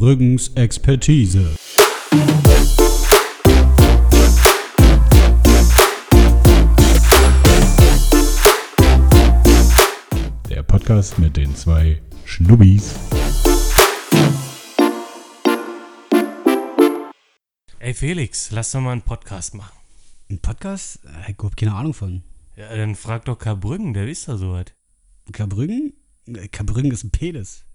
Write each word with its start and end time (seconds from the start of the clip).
Brüggens 0.00 0.48
Expertise. 0.54 1.56
Der 10.48 10.62
Podcast 10.62 11.18
mit 11.18 11.36
den 11.36 11.54
zwei 11.54 12.00
Schnubbis. 12.24 12.94
Ey 17.78 17.92
Felix, 17.92 18.50
lass 18.52 18.72
doch 18.72 18.80
mal 18.80 18.92
einen 18.92 19.02
Podcast 19.02 19.54
machen. 19.54 19.76
Ein 20.30 20.38
Podcast? 20.38 21.00
Äh, 21.04 21.32
Ich 21.32 21.36
hab 21.38 21.54
keine 21.58 21.74
Ahnung 21.74 21.92
von. 21.92 22.22
Ja, 22.56 22.74
dann 22.74 22.94
frag 22.94 23.26
doch 23.26 23.38
Karl 23.38 23.56
Brüggen, 23.58 23.92
der 23.92 24.08
ist 24.08 24.28
doch 24.28 24.38
so 24.38 24.52
was. 24.52 24.64
Karbrüggen? 25.32 25.92
Karbrüggen 26.52 26.90
ist 26.90 27.04
ein 27.04 27.10
Penis. 27.10 27.66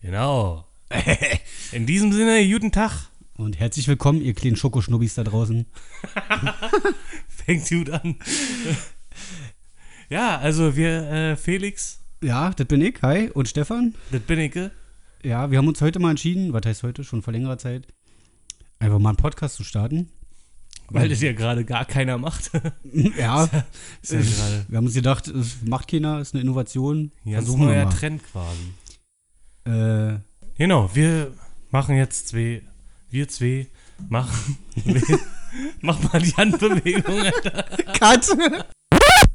Genau. 0.00 0.64
In 1.72 1.86
diesem 1.86 2.12
Sinne, 2.12 2.46
guten 2.50 2.72
Tag. 2.72 3.08
Und 3.36 3.58
herzlich 3.58 3.86
willkommen, 3.88 4.20
ihr 4.20 4.34
kleinen 4.34 4.56
Schokoschnubbis 4.56 5.14
da 5.14 5.24
draußen. 5.24 5.66
Fängt 7.28 7.68
gut 7.68 7.90
an. 7.90 8.16
ja, 10.08 10.38
also 10.38 10.76
wir, 10.76 11.10
äh, 11.10 11.36
Felix, 11.36 12.00
Ja, 12.22 12.50
das 12.50 12.66
bin 12.66 12.82
ich. 12.82 13.00
Hi. 13.02 13.30
Und 13.30 13.48
Stefan. 13.48 13.94
das 14.10 14.20
bin 14.22 14.40
ich. 14.40 14.56
äh. 14.56 14.70
Ja, 15.22 15.50
wir 15.50 15.58
haben 15.58 15.68
uns 15.68 15.80
heute 15.80 15.98
mal 16.00 16.10
entschieden, 16.10 16.52
was 16.52 16.62
heißt 16.66 16.82
heute, 16.82 17.04
schon 17.04 17.22
vor 17.22 17.32
längerer 17.32 17.58
Zeit, 17.58 17.86
einfach 18.78 18.98
mal 18.98 19.10
einen 19.10 19.16
Podcast 19.16 19.56
zu 19.56 19.64
starten. 19.64 20.08
Weil 20.88 21.08
das 21.08 21.20
ja 21.20 21.32
gerade 21.32 21.64
gar 21.64 21.84
keiner 21.84 22.18
macht. 22.18 22.50
ja, 23.16 23.44
ist 24.02 24.12
ja 24.12 24.20
gerade 24.20 24.64
wir 24.68 24.76
haben 24.78 24.86
uns 24.86 24.94
gedacht, 24.94 25.28
es 25.28 25.58
macht 25.64 25.88
keiner, 25.88 26.20
ist 26.20 26.34
eine 26.34 26.42
Innovation. 26.42 27.12
ein 27.24 27.32
ganz 27.32 27.44
Versuchen 27.44 27.60
wir 27.68 27.74
neuer 27.74 27.84
mal. 27.84 27.92
Trend 27.92 28.22
quasi. 28.24 28.58
Äh, 29.66 30.18
Genau, 30.58 30.94
wir 30.94 31.32
machen 31.70 31.96
jetzt 31.96 32.28
zwei, 32.28 32.62
wir 33.10 33.28
zwei 33.28 33.66
machen, 34.08 34.58
mach 35.80 36.00
mal 36.02 36.20
die 36.20 36.32
Handbewegung, 36.34 37.18
Alter. 37.18 37.62
Cut! 37.98 38.26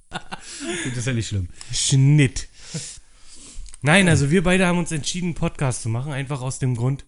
das 0.09 0.97
ist 0.97 1.07
ja 1.07 1.13
nicht 1.13 1.27
schlimm. 1.27 1.49
Schnitt. 1.71 2.47
Nein, 3.81 4.07
also 4.09 4.31
wir 4.31 4.43
beide 4.43 4.65
haben 4.65 4.79
uns 4.79 4.91
entschieden, 4.91 5.27
einen 5.27 5.35
Podcast 5.35 5.81
zu 5.83 5.89
machen, 5.89 6.11
einfach 6.11 6.41
aus 6.41 6.59
dem 6.59 6.75
Grund, 6.75 7.05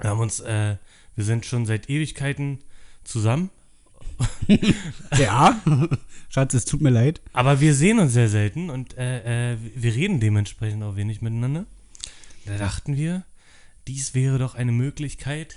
wir 0.00 0.10
haben 0.10 0.20
uns, 0.20 0.40
äh, 0.40 0.76
wir 1.14 1.24
sind 1.24 1.46
schon 1.46 1.66
seit 1.66 1.88
Ewigkeiten 1.90 2.58
zusammen, 3.04 3.50
Ja, 5.18 5.60
Schatz, 6.28 6.54
es 6.54 6.64
tut 6.64 6.80
mir 6.80 6.90
leid. 6.90 7.20
aber 7.32 7.60
wir 7.60 7.74
sehen 7.74 7.98
uns 7.98 8.12
sehr 8.12 8.28
selten 8.28 8.70
und 8.70 8.96
äh, 8.96 9.52
äh, 9.52 9.56
wir 9.74 9.94
reden 9.94 10.20
dementsprechend 10.20 10.82
auch 10.82 10.96
wenig 10.96 11.22
miteinander. 11.22 11.66
Da 12.46 12.58
dachten 12.58 12.96
wir, 12.96 13.24
dies 13.86 14.14
wäre 14.14 14.38
doch 14.38 14.54
eine 14.54 14.72
Möglichkeit, 14.72 15.56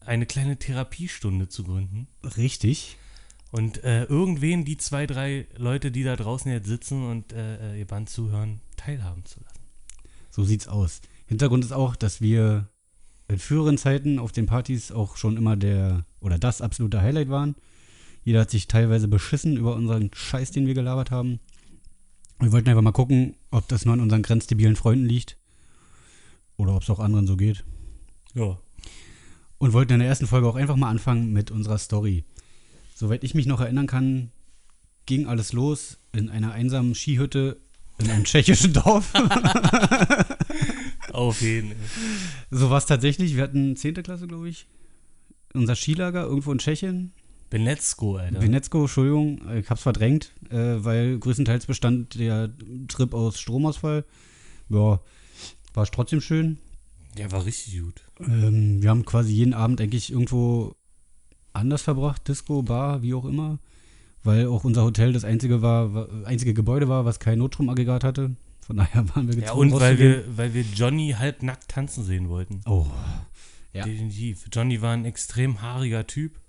eine 0.00 0.26
kleine 0.26 0.58
Therapiestunde 0.58 1.48
zu 1.48 1.64
gründen 1.64 2.08
Richtig. 2.36 2.98
und 3.50 3.82
äh, 3.84 4.04
irgendwen, 4.04 4.64
die 4.64 4.76
zwei, 4.76 5.06
drei 5.06 5.46
Leute, 5.56 5.90
die 5.90 6.02
da 6.02 6.16
draußen 6.16 6.50
jetzt 6.50 6.66
sitzen 6.66 7.08
und 7.08 7.32
äh, 7.32 7.74
äh, 7.74 7.78
ihr 7.78 7.86
Band 7.86 8.10
zuhören, 8.10 8.60
teilhaben 8.76 9.24
zu 9.24 9.40
lassen. 9.40 9.60
So 10.30 10.44
sieht's 10.44 10.68
aus. 10.68 11.00
Hintergrund 11.26 11.64
ist 11.64 11.72
auch, 11.72 11.96
dass 11.96 12.20
wir 12.20 12.68
in 13.28 13.38
früheren 13.38 13.78
Zeiten 13.78 14.18
auf 14.18 14.32
den 14.32 14.46
Partys 14.46 14.92
auch 14.92 15.16
schon 15.16 15.36
immer 15.36 15.56
der 15.56 16.04
oder 16.20 16.38
das 16.38 16.60
absolute 16.60 17.00
Highlight 17.00 17.30
waren. 17.30 17.54
Jeder 18.22 18.40
hat 18.40 18.50
sich 18.50 18.66
teilweise 18.66 19.08
beschissen 19.08 19.56
über 19.56 19.74
unseren 19.74 20.10
Scheiß, 20.12 20.50
den 20.50 20.66
wir 20.66 20.74
gelabert 20.74 21.10
haben. 21.10 21.40
Wir 22.40 22.52
wollten 22.52 22.68
einfach 22.68 22.82
mal 22.82 22.92
gucken, 22.92 23.36
ob 23.50 23.68
das 23.68 23.84
nur 23.84 23.94
an 23.94 24.00
unseren 24.00 24.22
grenzdebilen 24.22 24.76
Freunden 24.76 25.06
liegt 25.06 25.38
oder 26.56 26.74
ob 26.74 26.82
es 26.82 26.90
auch 26.90 27.00
anderen 27.00 27.26
so 27.26 27.36
geht. 27.36 27.64
Ja. 28.34 28.58
Und 29.58 29.72
wollten 29.72 29.94
in 29.94 30.00
der 30.00 30.08
ersten 30.08 30.26
Folge 30.26 30.48
auch 30.48 30.56
einfach 30.56 30.76
mal 30.76 30.90
anfangen 30.90 31.32
mit 31.32 31.50
unserer 31.50 31.78
Story. 31.78 32.24
Soweit 32.94 33.24
ich 33.24 33.34
mich 33.34 33.46
noch 33.46 33.60
erinnern 33.60 33.86
kann, 33.86 34.30
ging 35.06 35.26
alles 35.26 35.52
los 35.52 35.98
in 36.12 36.28
einer 36.28 36.52
einsamen 36.52 36.94
Skihütte 36.94 37.60
in 37.98 38.10
einem 38.10 38.24
tschechischen 38.24 38.72
Dorf. 38.74 39.12
Auf 41.12 41.40
jeden 41.40 41.70
Fall. 41.70 41.78
So 42.50 42.70
war 42.70 42.78
es 42.78 42.86
tatsächlich. 42.86 43.36
Wir 43.36 43.44
hatten 43.44 43.76
10. 43.76 43.94
Klasse, 44.02 44.26
glaube 44.26 44.48
ich. 44.48 44.66
Unser 45.52 45.76
Skilager 45.76 46.24
irgendwo 46.24 46.50
in 46.50 46.58
Tschechien. 46.58 47.12
Benetsko, 47.58 48.16
Alter. 48.16 48.42
Venetsko, 48.42 48.80
Entschuldigung, 48.82 49.40
ich 49.56 49.70
hab's 49.70 49.82
verdrängt, 49.82 50.32
äh, 50.50 50.56
weil 50.84 51.18
größtenteils 51.18 51.66
bestand 51.66 52.18
der 52.18 52.50
Trip 52.88 53.14
aus 53.14 53.38
Stromausfall. 53.38 54.04
Ja, 54.68 55.00
war 55.74 55.86
trotzdem 55.86 56.20
schön. 56.20 56.58
Der 57.16 57.30
war 57.30 57.44
richtig 57.46 57.78
gut. 57.80 58.02
Ähm, 58.20 58.82
wir 58.82 58.90
haben 58.90 59.04
quasi 59.04 59.32
jeden 59.32 59.54
Abend 59.54 59.80
eigentlich 59.80 60.10
irgendwo 60.10 60.74
anders 61.52 61.82
verbracht, 61.82 62.26
Disco, 62.26 62.62
Bar, 62.62 63.02
wie 63.02 63.14
auch 63.14 63.24
immer. 63.24 63.60
Weil 64.24 64.48
auch 64.48 64.64
unser 64.64 64.82
Hotel 64.82 65.12
das 65.12 65.24
einzige 65.24 65.62
war, 65.62 65.94
wa- 65.94 66.08
einzige 66.24 66.54
Gebäude 66.54 66.88
war, 66.88 67.04
was 67.04 67.20
kein 67.20 67.38
Notstromaggregat 67.38 68.02
hatte. 68.02 68.34
Von 68.66 68.78
daher 68.78 69.06
waren 69.14 69.28
wir 69.28 69.34
Ja, 69.34 69.40
gezwungen, 69.42 69.72
und 69.74 69.80
weil 69.80 69.98
wir, 69.98 70.24
weil 70.36 70.54
wir 70.54 70.62
Johnny 70.74 71.14
halbnackt 71.16 71.68
tanzen 71.68 72.02
sehen 72.02 72.28
wollten. 72.30 72.62
Oh, 72.66 72.86
Ja. 73.72 73.84
Definitiv. 73.84 74.46
Johnny 74.52 74.82
war 74.82 74.92
ein 74.92 75.04
extrem 75.04 75.62
haariger 75.62 76.04
Typ. 76.06 76.40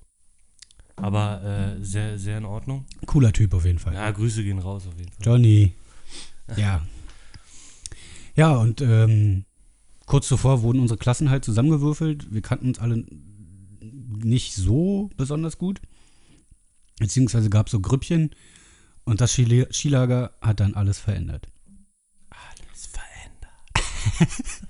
Aber 0.97 1.43
äh, 1.77 1.83
sehr, 1.83 2.17
sehr 2.17 2.37
in 2.37 2.45
Ordnung. 2.45 2.85
cooler 3.05 3.33
Typ 3.33 3.53
auf 3.53 3.65
jeden 3.65 3.79
Fall. 3.79 3.93
Ja, 3.93 4.09
Grüße 4.11 4.43
gehen 4.43 4.59
raus 4.59 4.87
auf 4.87 4.97
jeden 4.97 5.11
Fall. 5.11 5.25
Johnny. 5.25 5.73
Ja. 6.55 6.85
Ja, 8.35 8.55
und 8.55 8.81
ähm, 8.81 9.45
kurz 10.05 10.27
zuvor 10.27 10.61
wurden 10.61 10.79
unsere 10.79 10.97
Klassen 10.97 11.29
halt 11.29 11.43
zusammengewürfelt. 11.43 12.33
Wir 12.33 12.41
kannten 12.41 12.67
uns 12.67 12.79
alle 12.79 13.05
nicht 13.81 14.53
so 14.55 15.09
besonders 15.17 15.57
gut. 15.57 15.81
Beziehungsweise 16.99 17.49
gab 17.49 17.67
es 17.67 17.71
so 17.71 17.79
Grüppchen. 17.81 18.31
Und 19.03 19.19
das 19.21 19.33
Skila- 19.37 19.71
Skilager 19.73 20.33
hat 20.41 20.59
dann 20.61 20.73
alles 20.75 20.97
verändert. 20.99 21.47
Alles 22.29 22.87
verändert. 22.87 24.31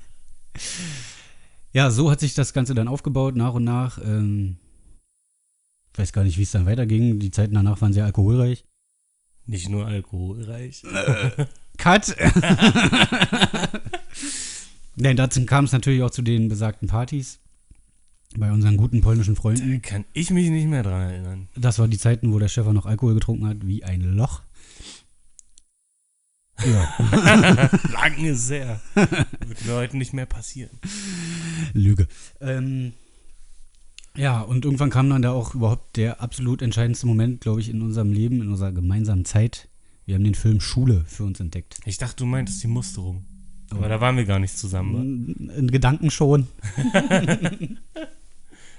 Ja, 1.74 1.92
so 1.92 2.09
hat 2.09 2.22
sich 2.22 2.34
das 2.34 2.53
Ganze 2.53 2.74
dann 2.74 2.88
aufgebaut, 2.88 3.36
nach 3.36 3.53
und 3.53 3.66
nach. 3.66 3.97
Ähm, 4.02 4.56
weiß 6.00 6.13
gar 6.13 6.23
nicht, 6.23 6.38
wie 6.38 6.44
es 6.44 6.51
dann 6.51 6.66
weiterging. 6.66 7.19
Die 7.19 7.31
Zeiten 7.31 7.53
danach 7.53 7.81
waren 7.81 7.94
sehr 7.94 8.06
alkoholreich. 8.06 8.66
Nicht 9.45 9.69
nur 9.69 9.85
alkoholreich. 9.85 10.83
Cut! 11.78 12.16
Nein, 14.95 15.17
dazu 15.17 15.45
kam 15.45 15.66
es 15.66 15.72
natürlich 15.72 16.01
auch 16.03 16.11
zu 16.11 16.22
den 16.22 16.47
besagten 16.50 16.88
Partys 16.88 17.39
bei 18.38 18.51
unseren 18.51 18.78
guten 18.78 19.01
polnischen 19.01 19.35
Da 19.35 19.41
Freunden. 19.41 19.81
kann 19.81 20.06
ich 20.13 20.29
mich 20.31 20.50
nicht 20.50 20.67
mehr 20.67 20.83
dran 20.83 21.09
erinnern. 21.09 21.50
Das 21.56 21.79
war 21.79 21.88
die 21.88 21.97
Zeiten, 21.97 22.33
wo 22.33 22.39
der 22.39 22.47
Stefan 22.47 22.73
noch 22.75 22.85
Alkohol 22.85 23.13
getrunken 23.13 23.47
hat, 23.47 23.66
wie 23.67 23.83
ein 23.83 24.01
Loch. 24.01 24.41
Ja, 26.66 26.95
Lang 27.91 28.16
ist 28.23 28.50
her. 28.50 28.79
Wird 28.94 29.66
mir 29.66 29.73
heute 29.73 29.97
nicht 29.97 30.13
mehr 30.13 30.25
passieren. 30.25 30.79
Lüge. 31.73 32.07
Ähm, 32.39 32.94
ja, 34.15 34.41
und 34.41 34.65
irgendwann 34.65 34.89
kam 34.89 35.09
dann 35.09 35.21
da 35.21 35.31
auch 35.31 35.55
überhaupt 35.55 35.97
der 35.97 36.21
absolut 36.21 36.61
entscheidendste 36.61 37.07
Moment, 37.07 37.41
glaube 37.41 37.61
ich, 37.61 37.69
in 37.69 37.81
unserem 37.81 38.11
Leben, 38.11 38.41
in 38.41 38.49
unserer 38.49 38.71
gemeinsamen 38.71 39.25
Zeit. 39.25 39.67
Wir 40.05 40.15
haben 40.15 40.23
den 40.23 40.35
Film 40.35 40.61
Schule 40.61 41.03
für 41.07 41.23
uns 41.23 41.39
entdeckt. 41.39 41.79
Ich 41.85 41.97
dachte, 41.97 42.17
du 42.17 42.25
meintest 42.25 42.61
die 42.63 42.67
Musterung. 42.67 43.25
Aber 43.71 43.89
da 43.89 43.99
waren 43.99 44.17
wir 44.17 44.25
gar 44.25 44.39
nicht 44.39 44.57
zusammen. 44.57 45.35
wa? 45.49 45.53
In 45.53 45.71
Gedanken 45.71 46.11
schon. 46.11 46.47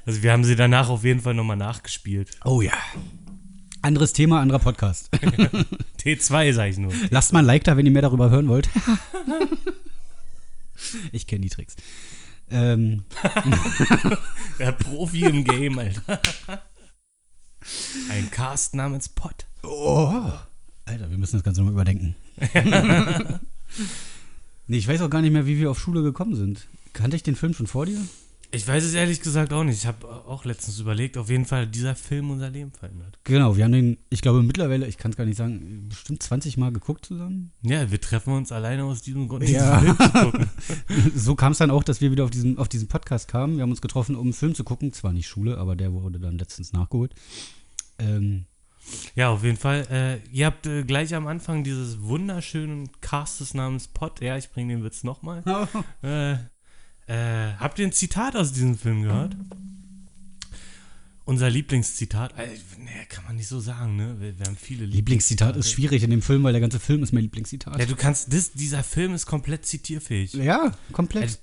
Also 0.06 0.22
wir 0.22 0.30
haben 0.30 0.44
sie 0.44 0.54
danach 0.54 0.88
auf 0.88 1.02
jeden 1.02 1.20
Fall 1.20 1.34
nochmal 1.34 1.56
nachgespielt. 1.56 2.30
Oh 2.44 2.62
ja. 2.62 2.72
Anderes 3.82 4.12
Thema, 4.12 4.40
anderer 4.40 4.60
Podcast. 4.60 5.10
T2, 6.00 6.52
sag 6.52 6.70
ich 6.70 6.78
nur. 6.78 6.92
Lasst 7.10 7.32
mal 7.32 7.40
ein 7.40 7.44
Like 7.44 7.64
da, 7.64 7.76
wenn 7.76 7.86
ihr 7.86 7.92
mehr 7.92 8.02
darüber 8.02 8.30
hören 8.30 8.46
wollt. 8.46 8.68
ich 11.12 11.26
kenne 11.26 11.40
die 11.40 11.48
Tricks. 11.48 11.74
Ähm, 12.50 13.04
Der 14.58 14.72
Profi 14.72 15.24
im 15.24 15.44
Game, 15.44 15.78
Alter. 15.78 16.20
Ein 18.10 18.30
Cast 18.30 18.74
namens 18.74 19.08
Pott. 19.08 19.46
oh, 19.62 20.32
Alter, 20.84 21.10
wir 21.10 21.18
müssen 21.18 21.36
das 21.36 21.42
Ganze 21.42 21.60
nochmal 21.60 21.74
überdenken. 21.74 22.14
nee, 24.68 24.76
ich 24.76 24.86
weiß 24.86 25.00
auch 25.02 25.10
gar 25.10 25.22
nicht 25.22 25.32
mehr, 25.32 25.46
wie 25.46 25.58
wir 25.58 25.70
auf 25.70 25.80
Schule 25.80 26.02
gekommen 26.02 26.36
sind. 26.36 26.68
Kannte 26.92 27.16
ich 27.16 27.24
den 27.24 27.34
Film 27.34 27.54
schon 27.54 27.66
vor 27.66 27.86
dir? 27.86 28.00
Ich 28.52 28.66
weiß 28.66 28.84
es 28.84 28.94
ehrlich 28.94 29.20
gesagt 29.20 29.52
auch 29.52 29.64
nicht. 29.64 29.76
Ich 29.78 29.86
habe 29.86 30.06
auch 30.08 30.44
letztens 30.44 30.78
überlegt, 30.78 31.16
auf 31.18 31.28
jeden 31.28 31.44
Fall 31.44 31.62
hat 31.62 31.74
dieser 31.74 31.94
Film 31.94 32.30
unser 32.30 32.48
Leben 32.50 32.70
verändert. 32.72 33.18
Genau, 33.24 33.56
wir 33.56 33.64
haben 33.64 33.72
den, 33.72 33.98
ich 34.08 34.22
glaube 34.22 34.42
mittlerweile, 34.42 34.86
ich 34.86 34.96
kann 34.98 35.10
es 35.10 35.16
gar 35.16 35.24
nicht 35.24 35.36
sagen, 35.36 35.88
bestimmt 35.88 36.22
20 36.22 36.56
Mal 36.56 36.72
geguckt 36.72 37.04
zusammen. 37.06 37.52
Ja, 37.62 37.90
wir 37.90 38.00
treffen 38.00 38.32
uns 38.34 38.52
alleine 38.52 38.84
aus 38.84 39.02
diesem 39.02 39.28
Grund, 39.28 39.48
Ja. 39.48 39.80
diesen 39.80 39.96
Film 39.96 40.10
zu 40.10 40.18
gucken. 40.30 40.50
so 41.14 41.34
kam 41.34 41.52
es 41.52 41.58
dann 41.58 41.70
auch, 41.70 41.82
dass 41.84 42.00
wir 42.00 42.10
wieder 42.10 42.24
auf 42.24 42.30
diesen, 42.30 42.58
auf 42.58 42.68
diesen 42.68 42.88
Podcast 42.88 43.28
kamen. 43.28 43.56
Wir 43.56 43.62
haben 43.62 43.70
uns 43.70 43.82
getroffen, 43.82 44.16
um 44.16 44.22
einen 44.26 44.32
Film 44.32 44.54
zu 44.54 44.64
gucken. 44.64 44.92
Zwar 44.92 45.12
nicht 45.12 45.26
Schule, 45.28 45.58
aber 45.58 45.76
der 45.76 45.92
wurde 45.92 46.18
dann 46.20 46.38
letztens 46.38 46.72
nachgeholt. 46.72 47.14
Ähm, 47.98 48.46
Ja, 49.16 49.30
auf 49.30 49.42
jeden 49.42 49.56
Fall. 49.56 49.86
Äh, 49.90 50.28
ihr 50.30 50.46
habt 50.46 50.66
äh, 50.66 50.84
gleich 50.84 51.14
am 51.14 51.26
Anfang 51.26 51.64
dieses 51.64 52.00
wunderschönen 52.02 52.88
Castes 53.00 53.52
namens 53.54 53.88
Pott. 53.88 54.20
Ja, 54.20 54.36
ich 54.36 54.50
bringe 54.50 54.74
den 54.74 54.84
Witz 54.84 55.02
nochmal. 55.04 55.42
Äh, 56.02 56.36
Äh, 57.06 57.52
habt 57.58 57.78
ihr 57.78 57.86
ein 57.86 57.92
Zitat 57.92 58.34
aus 58.36 58.52
diesem 58.52 58.76
Film 58.76 59.02
gehört? 59.02 59.36
Unser 61.24 61.50
Lieblingszitat, 61.50 62.38
äh, 62.38 62.46
nee, 62.78 62.90
kann 63.08 63.24
man 63.24 63.34
nicht 63.34 63.48
so 63.48 63.58
sagen, 63.58 63.96
ne? 63.96 64.14
Wir, 64.20 64.38
wir 64.38 64.46
haben 64.46 64.56
viele 64.56 64.84
Lieblingszitat 64.86 65.56
ist 65.56 65.72
schwierig 65.72 66.04
in 66.04 66.10
dem 66.10 66.22
Film, 66.22 66.44
weil 66.44 66.52
der 66.52 66.60
ganze 66.60 66.78
Film 66.78 67.02
ist 67.02 67.12
mein 67.12 67.24
Lieblingszitat. 67.24 67.80
Ja, 67.80 67.86
du 67.86 67.96
kannst, 67.96 68.32
das, 68.32 68.52
dieser 68.52 68.84
Film 68.84 69.12
ist 69.12 69.26
komplett 69.26 69.66
zitierfähig. 69.66 70.34
Ja, 70.34 70.70
komplett. 70.92 71.40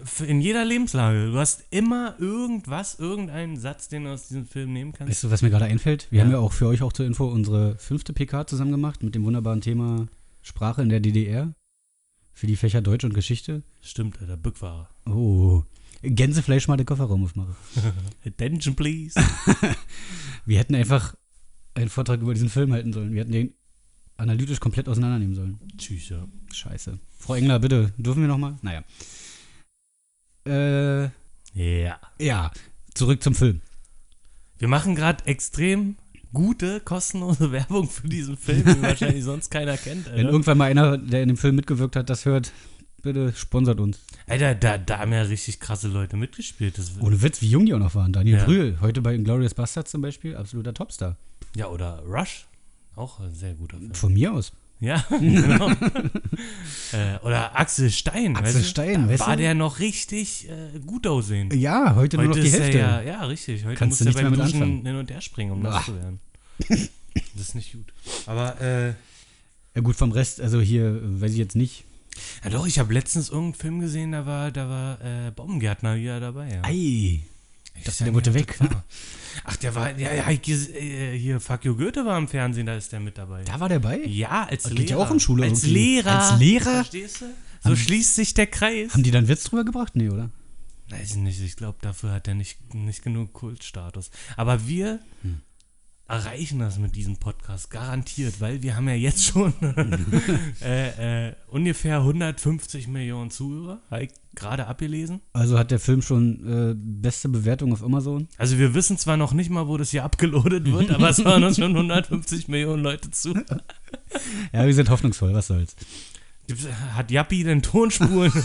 Also, 0.00 0.24
in 0.24 0.40
jeder 0.40 0.64
Lebenslage. 0.64 1.26
Du 1.32 1.36
hast 1.38 1.64
immer 1.68 2.14
irgendwas, 2.18 2.98
irgendeinen 2.98 3.58
Satz, 3.58 3.88
den 3.88 4.04
du 4.04 4.12
aus 4.14 4.28
diesem 4.28 4.46
Film 4.46 4.72
nehmen 4.72 4.92
kannst. 4.94 5.10
Weißt 5.10 5.24
du, 5.24 5.30
was 5.30 5.42
mir 5.42 5.50
gerade 5.50 5.66
einfällt? 5.66 6.06
Wir 6.10 6.20
Ja. 6.20 6.24
haben 6.24 6.32
ja 6.32 6.38
auch 6.38 6.54
für 6.54 6.66
euch 6.68 6.80
auch 6.80 6.94
zur 6.94 7.04
Info 7.04 7.26
unsere 7.26 7.76
fünfte 7.76 8.14
PK 8.14 8.46
zusammen 8.46 8.70
gemacht 8.70 9.02
mit 9.02 9.14
dem 9.14 9.24
wunderbaren 9.24 9.60
Thema 9.60 10.08
Sprache 10.40 10.80
in 10.80 10.88
der 10.88 11.00
DDR. 11.00 11.52
Für 12.36 12.46
die 12.46 12.56
Fächer 12.56 12.82
Deutsch 12.82 13.02
und 13.02 13.14
Geschichte. 13.14 13.62
Stimmt, 13.80 14.20
Alter, 14.20 14.36
Bückware. 14.36 14.90
Oh. 15.06 15.62
Gänsefleisch 16.02 16.68
mal 16.68 16.76
den 16.76 16.84
Kofferraum 16.84 17.24
aufmache. 17.24 17.56
Attention, 18.26 18.76
please. 18.76 19.18
Wir 20.44 20.58
hätten 20.58 20.74
einfach 20.74 21.14
einen 21.72 21.88
Vortrag 21.88 22.20
über 22.20 22.34
diesen 22.34 22.50
Film 22.50 22.74
halten 22.74 22.92
sollen. 22.92 23.12
Wir 23.14 23.22
hätten 23.22 23.32
den 23.32 23.54
analytisch 24.18 24.60
komplett 24.60 24.86
auseinandernehmen 24.86 25.34
sollen. 25.34 25.58
Tschüss, 25.78 26.10
ja. 26.10 26.28
Scheiße. 26.52 26.98
Frau 27.18 27.36
Engler, 27.36 27.58
bitte, 27.58 27.94
dürfen 27.96 28.20
wir 28.20 28.28
nochmal? 28.28 28.58
Naja. 28.60 28.84
Äh, 30.46 31.04
Ja. 31.54 31.98
ja, 32.20 32.50
zurück 32.92 33.22
zum 33.22 33.34
Film. 33.34 33.62
Wir 34.58 34.68
machen 34.68 34.94
gerade 34.94 35.24
extrem 35.24 35.96
gute, 36.36 36.80
kostenlose 36.80 37.50
Werbung 37.52 37.88
für 37.88 38.06
diesen 38.08 38.36
Film, 38.36 38.64
den 38.64 38.82
wahrscheinlich 38.82 39.24
sonst 39.32 39.50
keiner 39.50 39.76
kennt, 39.76 40.06
Wenn 40.06 40.12
Alter. 40.14 40.28
irgendwann 40.30 40.58
mal 40.58 40.70
einer, 40.70 40.98
der 40.98 41.22
in 41.22 41.28
dem 41.28 41.36
Film 41.36 41.56
mitgewirkt 41.56 41.96
hat, 41.96 42.10
das 42.10 42.24
hört, 42.26 42.52
bitte 43.02 43.32
sponsert 43.34 43.80
uns. 43.80 43.98
Alter, 44.26 44.54
da, 44.54 44.78
da 44.78 44.98
haben 44.98 45.12
ja 45.12 45.22
richtig 45.22 45.60
krasse 45.60 45.88
Leute 45.88 46.16
mitgespielt. 46.16 46.76
Das, 46.78 46.92
Ohne 47.00 47.22
Witz, 47.22 47.40
wie 47.42 47.48
jung 47.48 47.64
die 47.66 47.74
auch 47.74 47.78
noch 47.78 47.94
waren. 47.94 48.12
Daniel 48.12 48.36
Ja. 48.38 48.44
Brühl, 48.44 48.78
heute 48.80 49.00
bei 49.02 49.14
Inglourious 49.14 49.54
Bastards 49.54 49.90
zum 49.90 50.02
Beispiel, 50.02 50.36
absoluter 50.36 50.74
Topstar. 50.74 51.16
ja, 51.54 51.68
oder 51.68 52.02
Rush. 52.06 52.46
Auch 52.94 53.20
ein 53.20 53.34
sehr 53.34 53.54
guter 53.54 53.78
Film. 53.78 53.94
Von 53.94 54.12
mir 54.14 54.32
aus. 54.32 54.52
Ja, 54.78 55.04
genau. 55.10 55.70
äh, 55.70 57.18
oder 57.22 57.58
Axel 57.58 57.90
Stein. 57.90 58.36
Axel 58.36 58.54
weißt 58.56 58.64
du? 58.66 58.68
Stein, 58.68 59.02
da 59.06 59.08
weißt 59.12 59.26
war 59.26 59.36
du? 59.36 59.42
der 59.42 59.54
noch 59.54 59.78
richtig 59.78 60.48
äh, 60.50 60.78
gut 60.80 61.06
aussehen. 61.06 61.50
Ja, 61.58 61.94
heute, 61.94 62.16
nur 62.18 62.26
noch 62.26 62.34
die 62.36 62.50
Hälfte. 62.50 62.78
ja, 62.78 63.00
ja, 63.00 63.24
richtig. 63.24 63.64
Heute 63.64 63.76
Kannst 63.76 64.00
du 64.00 64.04
muss 64.04 64.14
er 64.16 64.22
beim 64.22 64.34
Duschen 64.34 64.62
anfangen. 64.62 64.86
hin 64.86 64.96
und 64.96 65.10
her 65.10 65.20
springen, 65.20 65.52
um 65.52 65.62
das 65.62 65.84
zu 65.86 65.94
werden. 65.96 66.20
Das 67.34 67.48
ist 67.48 67.54
nicht 67.54 67.72
gut. 67.72 67.86
Aber, 68.26 68.60
äh, 68.60 68.88
Ja 69.74 69.80
gut, 69.82 69.96
vom 69.96 70.12
Rest, 70.12 70.38
also 70.40 70.60
hier, 70.60 71.00
weiß 71.02 71.32
ich 71.32 71.38
jetzt 71.38 71.56
nicht. 71.56 71.84
ja 72.44 72.50
doch, 72.50 72.66
ich 72.66 72.78
habe 72.78 72.92
letztens 72.92 73.30
irgendeinen 73.30 73.54
Film 73.60 73.80
gesehen, 73.80 74.12
da 74.12 74.26
war, 74.26 74.50
da 74.50 74.68
war 74.68 75.00
äh, 75.00 75.30
Baumgärtner 75.30 75.96
wieder 75.96 76.20
dabei. 76.20 76.50
Ja. 76.52 76.62
Ei, 76.64 77.20
dachte, 77.84 78.04
der 78.04 78.12
nicht, 78.12 78.34
weg. 78.34 78.60
war. 78.60 78.84
Ach, 79.44 79.56
der 79.56 79.74
war, 79.74 79.96
ja, 79.98 80.12
ja, 80.14 80.28
hier, 80.28 80.56
äh, 80.74 81.18
hier, 81.18 81.40
Fuck 81.40 81.64
You 81.64 81.76
Goethe 81.76 82.04
war 82.06 82.16
im 82.18 82.26
Fernsehen, 82.28 82.66
da 82.66 82.74
ist 82.76 82.90
der 82.92 83.00
mit 83.00 83.18
dabei. 83.18 83.44
Da 83.44 83.60
war 83.60 83.68
der 83.68 83.78
bei? 83.80 83.98
Ja, 84.04 84.44
als 84.44 84.62
Das 84.64 84.72
Lehrer. 84.72 84.80
geht 84.80 84.90
ja 84.90 84.96
auch 84.96 85.10
in 85.10 85.20
Schule 85.20 85.44
Als 85.44 85.62
irgendwie. 85.64 85.74
Lehrer. 85.74 86.30
Als 86.30 86.38
Lehrer? 86.40 86.74
Verstehst 86.74 87.20
du? 87.20 87.24
So 87.68 87.76
schließt 87.76 88.14
sich 88.14 88.34
der 88.34 88.46
Kreis. 88.46 88.92
Haben 88.94 89.02
die 89.02 89.10
dann 89.10 89.28
Witz 89.28 89.44
drüber 89.44 89.64
gebracht? 89.64 89.94
Nee, 89.96 90.08
oder? 90.08 90.30
Weiß 90.88 91.10
ich 91.10 91.16
nicht, 91.16 91.40
ich 91.42 91.56
glaube, 91.56 91.78
dafür 91.80 92.12
hat 92.12 92.28
er 92.28 92.34
nicht, 92.34 92.72
nicht 92.74 93.02
genug 93.02 93.32
Kultstatus. 93.32 94.10
Aber 94.36 94.66
wir 94.68 95.00
Hm. 95.22 95.40
Erreichen 96.08 96.60
das 96.60 96.78
mit 96.78 96.94
diesem 96.94 97.16
Podcast 97.16 97.70
garantiert, 97.70 98.40
weil 98.40 98.62
wir 98.62 98.76
haben 98.76 98.88
ja 98.88 98.94
jetzt 98.94 99.24
schon 99.24 99.52
äh, 100.62 101.28
äh, 101.28 101.34
ungefähr 101.48 101.98
150 101.98 102.86
Millionen 102.88 103.30
Zuhörer, 103.30 103.80
habe 103.90 104.04
ich 104.04 104.10
gerade 104.34 104.66
abgelesen. 104.66 105.20
Also 105.32 105.58
hat 105.58 105.70
der 105.70 105.80
Film 105.80 106.02
schon 106.02 106.70
äh, 106.70 106.74
beste 106.76 107.28
Bewertung 107.28 107.72
auf 107.72 107.82
Amazon. 107.82 108.28
Also 108.38 108.58
wir 108.58 108.74
wissen 108.74 108.98
zwar 108.98 109.16
noch 109.16 109.32
nicht 109.32 109.50
mal, 109.50 109.66
wo 109.66 109.76
das 109.76 109.90
hier 109.90 110.04
abgeloadet 110.04 110.66
wird, 110.66 110.90
aber 110.92 111.10
es 111.10 111.18
hören 111.18 111.42
uns 111.42 111.56
schon 111.56 111.74
150 111.74 112.48
Millionen 112.48 112.82
Leute 112.82 113.10
zu. 113.10 113.34
Ja, 114.52 114.64
wir 114.64 114.74
sind 114.74 114.88
hoffnungsvoll, 114.88 115.34
was 115.34 115.48
soll's. 115.48 115.76
Hat 116.94 117.10
Yappi 117.10 117.44
denn 117.44 117.62
Tonspuren? 117.62 118.32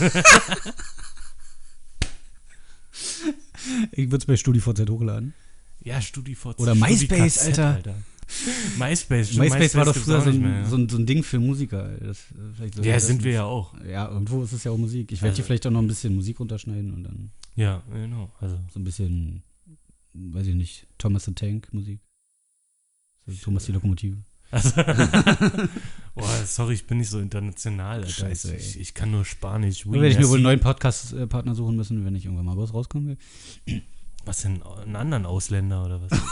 Ich 3.92 4.10
würde 4.10 4.18
es 4.18 4.26
bei 4.26 4.36
StudiVZ 4.36 4.88
hochladen. 4.88 5.34
Ja, 5.84 6.00
StudiVZ. 6.00 6.58
Oder 6.58 6.74
MySpace, 6.74 7.34
StudiKZ, 7.36 7.58
Alter. 7.58 7.94
MySpace, 8.78 9.28
stimmt, 9.28 9.40
MySpace 9.42 9.74
war 9.74 9.84
doch 9.84 9.96
früher 9.96 10.20
so 10.22 10.30
ja. 10.30 10.64
so, 10.64 10.76
ein, 10.76 11.06
Ding 11.06 11.22
für 11.22 11.38
Musiker. 11.38 11.88
Das, 11.98 12.18
äh, 12.60 12.70
so- 12.74 12.82
Ja, 12.82 12.98
sind 12.98 13.24
wir 13.24 13.32
ja 13.32 13.44
auch. 13.44 13.74
Ja, 13.84 14.08
irgendwo 14.10 14.42
ist 14.42 14.52
es 14.52 14.64
ja 14.64 14.70
auch 14.70 14.78
Musik. 14.78 15.12
Ich 15.12 15.20
werde 15.20 15.30
Also- 15.30 15.36
hier 15.36 15.44
vielleicht 15.44 15.66
auch 15.66 15.70
noch 15.70 15.82
ein 15.82 15.86
bisschen 15.88 16.14
Musik 16.14 16.40
runterschneiden 16.40 16.92
und 16.92 17.02
dann 17.04 17.30
Ja, 17.56 17.82
genau. 17.92 18.32
Also, 18.40 18.58
so 18.72 18.80
ein 18.80 18.84
bisschen, 18.84 19.42
weiß 20.14 20.46
ich 20.46 20.54
nicht, 20.54 20.86
Thomas 20.98 21.24
the 21.24 21.32
Tank 21.34 21.68
Musik. 21.72 22.00
So, 23.26 23.34
Thomas 23.44 23.66
die 23.66 23.72
Lokomotive. 23.72 24.16
also 24.50 24.70
Boah, 26.14 26.44
sorry, 26.46 26.74
ich 26.74 26.86
bin 26.86 26.98
nicht 26.98 27.10
so 27.10 27.20
international, 27.20 28.00
Alter. 28.00 28.08
Scheiße, 28.08 28.54
ich, 28.54 28.78
ich 28.80 28.94
kann 28.94 29.10
nur 29.10 29.24
Spanisch. 29.24 29.84
Da 29.84 29.92
werde 29.92 30.08
ich 30.08 30.18
mir 30.18 30.28
wohl 30.28 30.36
einen 30.36 30.44
neuen 30.44 30.60
Podcast-Partner 30.60 31.54
suchen 31.54 31.76
müssen, 31.76 32.04
wenn 32.04 32.14
ich 32.14 32.24
irgendwann 32.24 32.46
mal 32.46 32.56
was 32.56 32.72
rauskommen 32.74 33.16
will. 33.66 33.82
Was 34.24 34.42
denn, 34.42 34.62
einen 34.62 34.96
anderen 34.96 35.26
Ausländer 35.26 35.84
oder 35.84 36.00
was? 36.02 36.10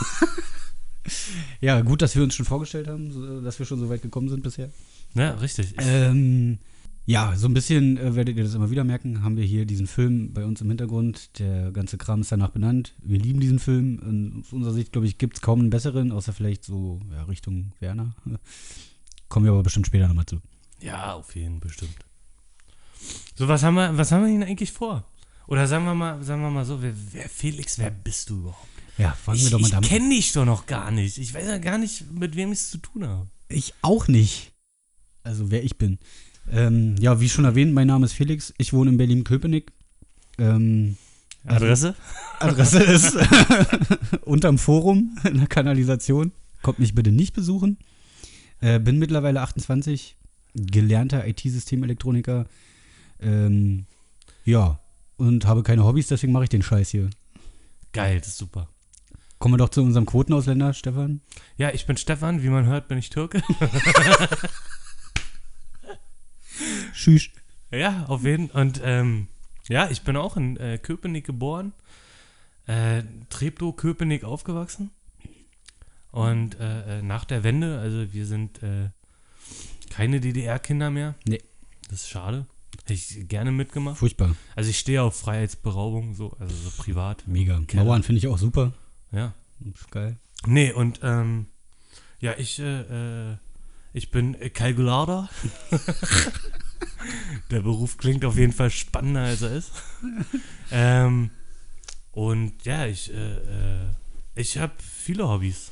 Ja, 1.61 1.81
gut, 1.81 2.01
dass 2.01 2.15
wir 2.15 2.23
uns 2.23 2.35
schon 2.35 2.45
vorgestellt 2.45 2.87
haben, 2.87 3.43
dass 3.43 3.57
wir 3.59 3.65
schon 3.65 3.79
so 3.79 3.89
weit 3.89 4.01
gekommen 4.03 4.29
sind 4.29 4.43
bisher. 4.43 4.69
ja, 5.15 5.31
richtig. 5.31 5.71
Ich, 5.71 5.77
Ähm, 5.79 6.59
ja, 7.05 7.35
so 7.35 7.47
ein 7.47 7.53
bisschen 7.53 7.97
äh, 7.97 8.15
werdet 8.15 8.37
ihr 8.37 8.43
das 8.43 8.53
immer 8.53 8.69
wieder 8.69 8.83
merken, 8.83 9.23
haben 9.23 9.35
wir 9.35 9.43
hier 9.43 9.65
diesen 9.65 9.87
Film 9.87 10.33
bei 10.33 10.45
uns 10.45 10.61
im 10.61 10.67
Hintergrund. 10.69 11.39
Der 11.39 11.71
ganze 11.71 11.97
Kram 11.97 12.21
ist 12.21 12.31
danach 12.31 12.51
benannt. 12.51 12.93
Wir 13.01 13.19
lieben 13.19 13.39
diesen 13.39 13.59
Film. 13.59 13.99
In, 14.07 14.41
aus 14.41 14.53
unserer 14.53 14.73
Sicht, 14.73 14.91
glaube 14.91 15.07
ich, 15.07 15.17
gibt 15.17 15.37
es 15.37 15.41
kaum 15.41 15.59
einen 15.59 15.69
besseren, 15.71 16.11
außer 16.11 16.33
vielleicht 16.33 16.63
so 16.63 16.99
ja, 17.11 17.23
Richtung 17.23 17.73
Werner. 17.79 18.15
Kommen 19.29 19.45
wir 19.45 19.53
aber 19.53 19.63
bestimmt 19.63 19.87
später 19.87 20.07
nochmal 20.07 20.25
zu. 20.25 20.39
ja, 20.79 21.13
auf 21.13 21.35
jeden 21.35 21.59
bestimmt. 21.59 21.95
So, 23.35 23.47
was 23.47 23.63
haben 23.63 23.75
wir, 23.75 23.97
was 23.97 24.11
haben 24.11 24.25
wir 24.25 24.31
Ihnen 24.31 24.43
eigentlich 24.43 24.71
vor? 24.71 25.03
Oder 25.51 25.67
sagen 25.67 25.83
wir 25.83 25.93
mal, 25.93 26.23
sagen 26.23 26.41
wir 26.41 26.49
mal 26.49 26.63
so, 26.63 26.81
wer, 26.81 26.93
wer 27.11 27.27
Felix, 27.27 27.77
wer 27.77 27.91
bist 27.91 28.29
du 28.29 28.37
überhaupt? 28.37 28.67
Ja, 28.97 29.11
fangen 29.11 29.37
Ich, 29.37 29.43
wir 29.43 29.49
doch 29.51 29.59
mal 29.59 29.65
ich 29.67 29.71
damit 29.73 29.91
an. 29.91 29.97
kenne 29.97 30.15
dich 30.15 30.31
doch 30.31 30.45
noch 30.45 30.65
gar 30.65 30.91
nicht. 30.91 31.17
Ich 31.17 31.33
weiß 31.33 31.45
ja 31.45 31.57
gar 31.57 31.77
nicht, 31.77 32.09
mit 32.09 32.37
wem 32.37 32.53
ich 32.53 32.59
es 32.59 32.71
zu 32.71 32.77
tun 32.77 33.05
habe. 33.05 33.27
Ich 33.49 33.73
auch 33.81 34.07
nicht. 34.07 34.53
Also, 35.23 35.51
wer 35.51 35.61
ich 35.61 35.77
bin. 35.77 35.99
Ähm, 36.49 36.95
ja, 37.01 37.19
wie 37.19 37.27
schon 37.27 37.43
erwähnt, 37.43 37.73
mein 37.73 37.87
Name 37.87 38.05
ist 38.05 38.13
Felix. 38.13 38.53
Ich 38.59 38.71
wohne 38.71 38.91
in 38.91 38.97
Berlin-Köpenick. 38.97 39.73
Ähm, 40.37 40.95
Also- 41.43 41.65
Adresse? 41.65 41.95
Adresse 42.39 42.83
ist 42.83 43.17
unterm 44.25 44.57
Forum 44.57 45.17
in 45.25 45.37
der 45.37 45.47
Kanalisation. 45.47 46.31
Kommt 46.61 46.79
mich 46.79 46.95
bitte 46.95 47.11
nicht 47.11 47.33
besuchen. 47.33 47.77
Äh, 48.61 48.79
bin 48.79 48.99
mittlerweile 48.99 49.41
28, 49.41 50.15
gelernter 50.55 51.27
IT-Systemelektroniker. 51.27 52.45
Ähm, 53.19 53.85
ja, 54.45 54.79
und 55.17 55.45
habe 55.45 55.63
keine 55.63 55.83
Hobbys, 55.83 56.07
deswegen 56.07 56.33
mache 56.33 56.45
ich 56.45 56.49
den 56.49 56.63
Scheiß 56.63 56.89
hier. 56.89 57.09
Geil, 57.93 58.19
das 58.19 58.29
ist 58.29 58.37
super. 58.37 58.69
Kommen 59.39 59.55
wir 59.55 59.57
doch 59.57 59.69
zu 59.69 59.81
unserem 59.81 60.05
Quotenausländer, 60.05 60.73
Stefan. 60.73 61.21
Ja, 61.57 61.71
ich 61.71 61.85
bin 61.85 61.97
Stefan, 61.97 62.43
wie 62.43 62.49
man 62.49 62.65
hört, 62.65 62.87
bin 62.87 62.97
ich 62.97 63.09
Türke. 63.09 63.41
Tschüss. 66.93 67.29
Ja, 67.71 68.05
auf 68.07 68.23
jeden 68.23 68.49
Fall. 68.49 68.61
Und 68.61 68.81
ähm, 68.83 69.27
ja, 69.67 69.89
ich 69.89 70.03
bin 70.03 70.15
auch 70.15 70.37
in 70.37 70.57
äh, 70.57 70.77
Köpenick 70.77 71.25
geboren. 71.25 71.73
Äh, 72.67 73.03
Treptow, 73.29 73.75
Köpenick 73.75 74.23
aufgewachsen. 74.23 74.91
Und 76.11 76.59
äh, 76.59 76.99
äh, 76.99 77.01
nach 77.01 77.25
der 77.25 77.43
Wende, 77.43 77.79
also 77.79 78.13
wir 78.13 78.25
sind 78.25 78.61
äh, 78.61 78.89
keine 79.89 80.19
DDR-Kinder 80.19 80.91
mehr. 80.91 81.15
Nee. 81.25 81.41
Das 81.89 82.01
ist 82.01 82.09
schade. 82.09 82.45
Hätte 82.91 83.19
ich 83.21 83.27
gerne 83.29 83.51
mitgemacht. 83.51 83.97
Furchtbar. 83.97 84.35
Also 84.55 84.69
ich 84.69 84.77
stehe 84.79 85.01
auf 85.01 85.17
Freiheitsberaubung, 85.17 86.13
so, 86.13 86.31
also 86.39 86.53
so 86.53 86.71
privat. 86.71 87.25
Mega. 87.25 87.61
Mauern 87.73 88.03
finde 88.03 88.19
ich 88.19 88.27
auch 88.27 88.37
super. 88.37 88.73
Ja. 89.13 89.33
Geil. 89.91 90.17
Nee, 90.45 90.73
und 90.73 90.99
ähm, 91.03 91.45
ja, 92.19 92.33
ich, 92.37 92.59
äh, 92.59 93.31
äh, 93.31 93.37
ich 93.93 94.11
bin 94.11 94.35
Kalkulator. 94.53 95.29
Der 97.51 97.61
Beruf 97.61 97.97
klingt 97.97 98.25
auf 98.25 98.37
jeden 98.37 98.53
Fall 98.53 98.69
spannender, 98.69 99.21
als 99.21 99.41
er 99.41 99.51
ist. 99.55 99.71
ähm, 100.71 101.29
und 102.11 102.65
ja, 102.65 102.87
ich, 102.87 103.13
äh, 103.13 103.35
äh, 103.83 103.85
ich 104.35 104.57
habe 104.57 104.73
viele 104.79 105.27
Hobbys. 105.29 105.71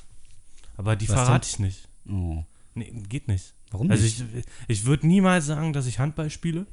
Aber 0.77 0.95
die 0.95 1.09
Was 1.09 1.15
verrate 1.15 1.47
ich 1.49 1.59
nicht. 1.59 1.88
Oh. 2.09 2.43
Nee, 2.75 2.93
geht 3.09 3.27
nicht. 3.27 3.53
Warum 3.71 3.91
Also 3.91 4.03
nicht? 4.03 4.23
ich, 4.38 4.45
ich 4.69 4.85
würde 4.85 5.05
niemals 5.05 5.47
sagen, 5.47 5.73
dass 5.73 5.85
ich 5.85 5.99
Handball 5.99 6.29
spiele. 6.29 6.65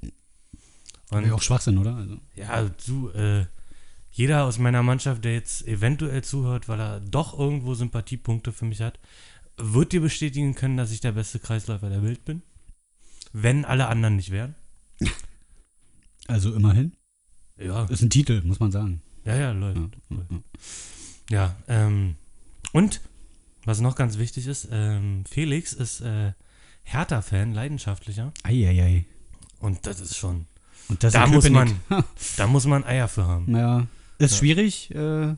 Und 1.10 1.26
ja, 1.26 1.34
auch 1.34 1.42
Schwachsinn, 1.42 1.78
oder? 1.78 1.96
Also, 1.96 2.18
ja, 2.34 2.68
du, 2.86 3.10
äh, 3.10 3.46
jeder 4.10 4.44
aus 4.44 4.58
meiner 4.58 4.82
Mannschaft, 4.82 5.24
der 5.24 5.34
jetzt 5.34 5.66
eventuell 5.66 6.24
zuhört, 6.24 6.68
weil 6.68 6.80
er 6.80 7.00
doch 7.00 7.38
irgendwo 7.38 7.74
Sympathiepunkte 7.74 8.52
für 8.52 8.64
mich 8.64 8.80
hat, 8.80 8.98
wird 9.56 9.92
dir 9.92 10.00
bestätigen 10.00 10.54
können, 10.54 10.76
dass 10.76 10.90
ich 10.90 11.00
der 11.00 11.12
beste 11.12 11.38
Kreisläufer 11.38 11.88
der 11.88 12.02
Welt 12.02 12.24
bin. 12.24 12.42
Wenn 13.32 13.64
alle 13.64 13.88
anderen 13.88 14.16
nicht 14.16 14.30
wären. 14.30 14.54
also 16.26 16.54
immerhin. 16.54 16.92
Ja, 17.58 17.84
Ist 17.86 18.02
ein 18.02 18.10
Titel, 18.10 18.42
muss 18.42 18.60
man 18.60 18.72
sagen. 18.72 19.02
ja, 19.24 19.36
ja, 19.36 19.52
läuft. 19.52 19.78
Ja, 20.10 20.16
ja, 21.30 21.56
ähm, 21.68 22.16
und 22.72 23.00
was 23.64 23.80
noch 23.80 23.96
ganz 23.96 24.18
wichtig 24.18 24.46
ist, 24.46 24.68
ähm, 24.70 25.24
Felix 25.28 25.72
ist 25.72 26.00
äh, 26.00 26.32
Hertha-Fan, 26.84 27.52
leidenschaftlicher. 27.52 28.32
Eieiei. 28.44 29.06
Und 29.58 29.86
das 29.86 30.00
ist 30.00 30.16
schon, 30.16 30.46
Und 30.88 31.02
das 31.02 31.12
da 31.12 31.26
muss 31.26 31.44
Köpenick. 31.44 31.74
da 32.36 32.46
muss 32.46 32.64
man 32.66 32.84
Eier 32.84 33.08
für 33.08 33.26
haben. 33.26 33.54
Ja. 33.56 33.86
Ist 34.18 34.32
Ja. 34.32 34.38
schwierig. 34.38 34.90
Äh, 34.94 35.34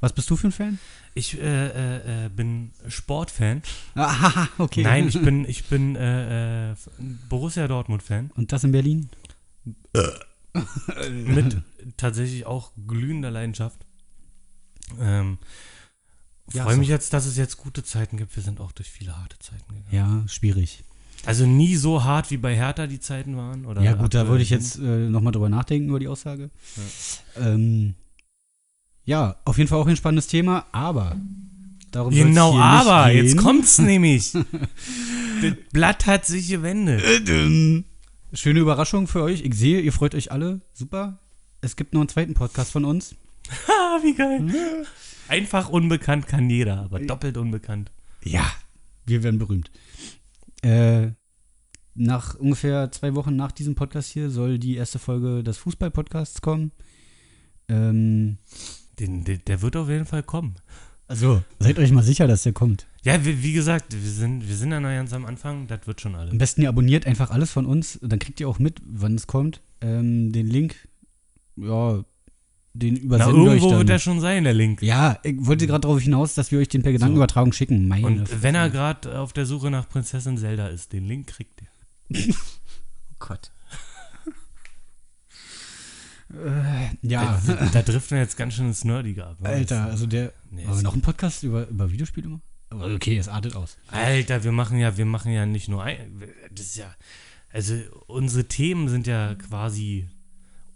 was 0.00 0.12
bist 0.14 0.28
du 0.30 0.36
für 0.36 0.48
ein 0.48 0.52
Fan? 0.52 0.78
Ich 1.14 1.38
äh, 1.38 1.66
äh, 1.66 2.26
äh, 2.26 2.28
bin 2.28 2.72
Sportfan. 2.88 3.62
Ah, 3.94 4.46
okay. 4.58 4.82
Nein, 4.82 5.08
ich 5.08 5.20
bin, 5.20 5.44
ich 5.48 5.64
bin 5.64 5.96
äh, 5.96 6.72
äh, 6.72 6.74
Borussia 7.28 7.66
Dortmund-Fan. 7.68 8.30
Und 8.34 8.52
das 8.52 8.64
in 8.64 8.72
Berlin? 8.72 9.10
Mit 11.10 11.58
tatsächlich 11.96 12.46
auch 12.46 12.72
glühender 12.86 13.30
Leidenschaft. 13.30 13.86
Ähm, 15.00 15.38
Ja, 16.52 16.64
Freue 16.64 16.76
mich 16.78 16.88
jetzt, 16.88 17.12
dass 17.12 17.26
es 17.26 17.36
jetzt 17.36 17.56
gute 17.58 17.84
Zeiten 17.84 18.16
gibt. 18.16 18.34
Wir 18.34 18.42
sind 18.42 18.60
auch 18.60 18.72
durch 18.72 18.90
viele 18.90 19.16
harte 19.16 19.38
Zeiten 19.38 19.68
gegangen. 19.74 19.86
Ja, 19.92 20.28
schwierig. 20.28 20.82
Also 21.26 21.46
nie 21.46 21.76
so 21.76 22.02
hart 22.04 22.30
wie 22.30 22.36
bei 22.38 22.54
Hertha 22.54 22.86
die 22.86 23.00
Zeiten 23.00 23.36
waren. 23.36 23.66
Oder 23.66 23.82
ja, 23.82 23.92
gut, 23.94 24.14
da 24.14 24.26
würde 24.28 24.42
ich 24.42 24.50
jetzt 24.50 24.78
äh, 24.78 25.08
nochmal 25.08 25.32
drüber 25.32 25.48
nachdenken, 25.48 25.88
über 25.90 25.98
die 26.00 26.08
Aussage. 26.08 26.50
Ja. 27.36 27.46
Ähm, 27.46 27.94
ja, 29.04 29.36
auf 29.44 29.58
jeden 29.58 29.68
Fall 29.68 29.78
auch 29.78 29.86
ein 29.86 29.96
spannendes 29.96 30.28
Thema, 30.28 30.66
aber 30.72 31.16
darum 31.90 32.14
Genau, 32.14 32.52
hier 32.52 32.62
aber 32.62 33.06
nicht 33.08 33.16
jetzt 33.16 33.32
gehen. 33.34 33.42
kommt's 33.42 33.78
nämlich. 33.80 34.32
das 34.32 35.54
Blatt 35.72 36.06
hat 36.06 36.24
sich 36.26 36.48
gewendet. 36.48 37.02
Schöne 38.32 38.60
Überraschung 38.60 39.06
für 39.08 39.22
euch. 39.22 39.42
Ich 39.42 39.54
sehe, 39.54 39.80
ihr 39.80 39.92
freut 39.92 40.14
euch 40.14 40.30
alle. 40.32 40.60
Super. 40.72 41.18
Es 41.60 41.76
gibt 41.76 41.92
noch 41.92 42.00
einen 42.00 42.08
zweiten 42.08 42.34
Podcast 42.34 42.72
von 42.72 42.84
uns. 42.84 43.14
Ha, 43.66 43.98
wie 44.02 44.14
geil. 44.14 44.86
Einfach 45.26 45.68
unbekannt 45.70 46.28
kann 46.28 46.48
jeder, 46.48 46.82
aber 46.84 47.00
doppelt 47.00 47.36
unbekannt. 47.36 47.90
Ja, 48.22 48.46
wir 49.06 49.24
werden 49.24 49.40
berühmt. 49.40 49.72
Äh, 50.62 51.12
nach 51.94 52.34
ungefähr 52.36 52.90
zwei 52.92 53.14
Wochen 53.14 53.36
nach 53.36 53.52
diesem 53.52 53.74
Podcast 53.74 54.10
hier 54.10 54.30
soll 54.30 54.58
die 54.58 54.76
erste 54.76 54.98
Folge 54.98 55.42
des 55.42 55.58
Fußball-Podcasts 55.58 56.40
kommen. 56.40 56.72
Ähm, 57.68 58.38
Den, 58.98 59.24
der, 59.24 59.38
der 59.38 59.62
wird 59.62 59.76
auf 59.76 59.88
jeden 59.88 60.06
Fall 60.06 60.22
kommen. 60.22 60.54
also, 61.08 61.42
seid 61.58 61.78
euch 61.78 61.92
mal 61.92 62.02
sicher, 62.02 62.26
dass 62.26 62.42
der 62.42 62.52
kommt. 62.52 62.86
Ja, 63.02 63.24
wie, 63.24 63.42
wie 63.42 63.52
gesagt, 63.52 63.92
wir 63.92 64.10
sind, 64.10 64.46
wir 64.48 64.54
sind 64.56 64.72
ja 64.72 64.80
noch 64.80 64.90
ganz 64.90 65.12
am 65.12 65.24
Anfang, 65.24 65.66
das 65.66 65.86
wird 65.86 66.00
schon 66.00 66.14
Am 66.14 66.20
alles. 66.20 66.36
besten 66.38 66.62
ihr 66.62 66.68
abonniert 66.68 67.06
einfach 67.06 67.30
alles 67.30 67.50
von 67.50 67.64
uns, 67.66 67.98
dann 68.02 68.18
kriegt 68.18 68.40
ihr 68.40 68.48
auch 68.48 68.58
mit, 68.58 68.80
wann 68.84 69.14
es 69.14 69.26
kommt. 69.26 69.62
Ähm, 69.80 70.32
den 70.32 70.46
Link, 70.46 70.88
ja, 71.56 72.04
den 72.72 72.94
Na, 72.94 73.00
übersenden 73.00 73.42
euch 73.48 73.54
irgendwo 73.62 73.76
wird 73.78 73.90
er 73.90 73.98
schon 73.98 74.20
sein, 74.20 74.44
der 74.44 74.54
Link. 74.54 74.80
ja, 74.82 75.18
ich 75.24 75.34
wollte 75.38 75.66
gerade 75.66 75.80
darauf 75.80 76.00
hinaus, 76.00 76.34
dass 76.34 76.50
wir 76.52 76.58
euch 76.60 76.68
den 76.68 76.82
per 76.82 76.92
Gedankenübertragung 76.92 77.52
schicken. 77.52 77.88
Meine 77.88 78.06
Und 78.06 78.28
Fresse. 78.28 78.42
wenn 78.42 78.54
er 78.54 78.70
gerade 78.70 79.18
auf 79.18 79.32
der 79.32 79.44
Suche 79.46 79.70
nach 79.70 79.88
Prinzessin 79.88 80.38
Zelda 80.38 80.68
ist, 80.68 80.92
den 80.92 81.04
Link 81.06 81.26
kriegt 81.28 81.60
er. 81.62 81.68
Oh 83.12 83.26
Gott. 83.26 83.50
äh, 86.32 86.88
ja, 87.06 87.40
Da, 87.46 87.54
da 87.66 87.82
driften 87.82 88.16
wir 88.16 88.22
jetzt 88.22 88.36
ganz 88.36 88.54
schön 88.54 88.66
ins 88.68 88.84
Nerdige 88.84 89.26
ab. 89.26 89.40
ne? 89.40 89.48
Alter, 89.48 89.84
also 89.86 90.06
der. 90.06 90.32
Nee, 90.50 90.66
Wollen 90.66 90.78
wir 90.78 90.82
noch 90.82 90.92
einen 90.94 91.02
Podcast 91.02 91.42
über, 91.42 91.68
über 91.68 91.90
Videospiele 91.90 92.28
machen? 92.28 92.42
Okay, 92.70 93.18
es 93.18 93.28
artet 93.28 93.56
aus. 93.56 93.76
Alter, 93.88 94.44
wir 94.44 94.52
machen 94.52 94.78
ja, 94.78 94.96
wir 94.96 95.04
machen 95.06 95.32
ja 95.32 95.44
nicht 95.44 95.68
nur 95.68 95.82
ein. 95.82 96.22
Das 96.52 96.66
ist 96.66 96.76
ja. 96.76 96.94
Also 97.52 97.74
unsere 98.06 98.44
Themen 98.46 98.88
sind 98.88 99.08
ja 99.08 99.34
quasi 99.34 100.06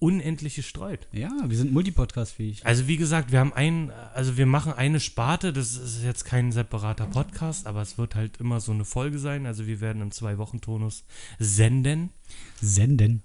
unendlich 0.05 0.57
gestreut. 0.57 1.09
Ja, 1.13 1.31
wir 1.47 1.57
sind 1.57 1.73
Multipodcast-fähig. 1.73 2.67
Also 2.67 2.87
wie 2.89 2.99
gesagt, 2.99 3.33
wir 3.33 3.39
haben 3.39 3.55
ein, 3.55 3.91
also 4.13 4.37
wir 4.37 4.45
machen 4.45 4.75
eine 4.75 5.01
Sparte, 5.01 5.51
das 5.51 5.77
ist 5.77 6.05
jetzt 6.05 6.27
kein 6.27 6.53
separater 6.53 7.07
Podcast, 7.07 7.67
aber 7.67 7.81
es 7.81 7.97
wird 7.97 8.15
halt 8.15 8.37
immer 8.37 8.61
so 8.61 8.73
eine 8.73 8.85
Folge 8.85 9.19
sein. 9.19 9.47
Also 9.47 9.67
wir 9.67 9.81
werden 9.81 10.03
im 10.03 10.11
Zwei-Wochen-Tonus 10.11 11.05
senden. 11.39 12.11
Senden. 12.61 13.23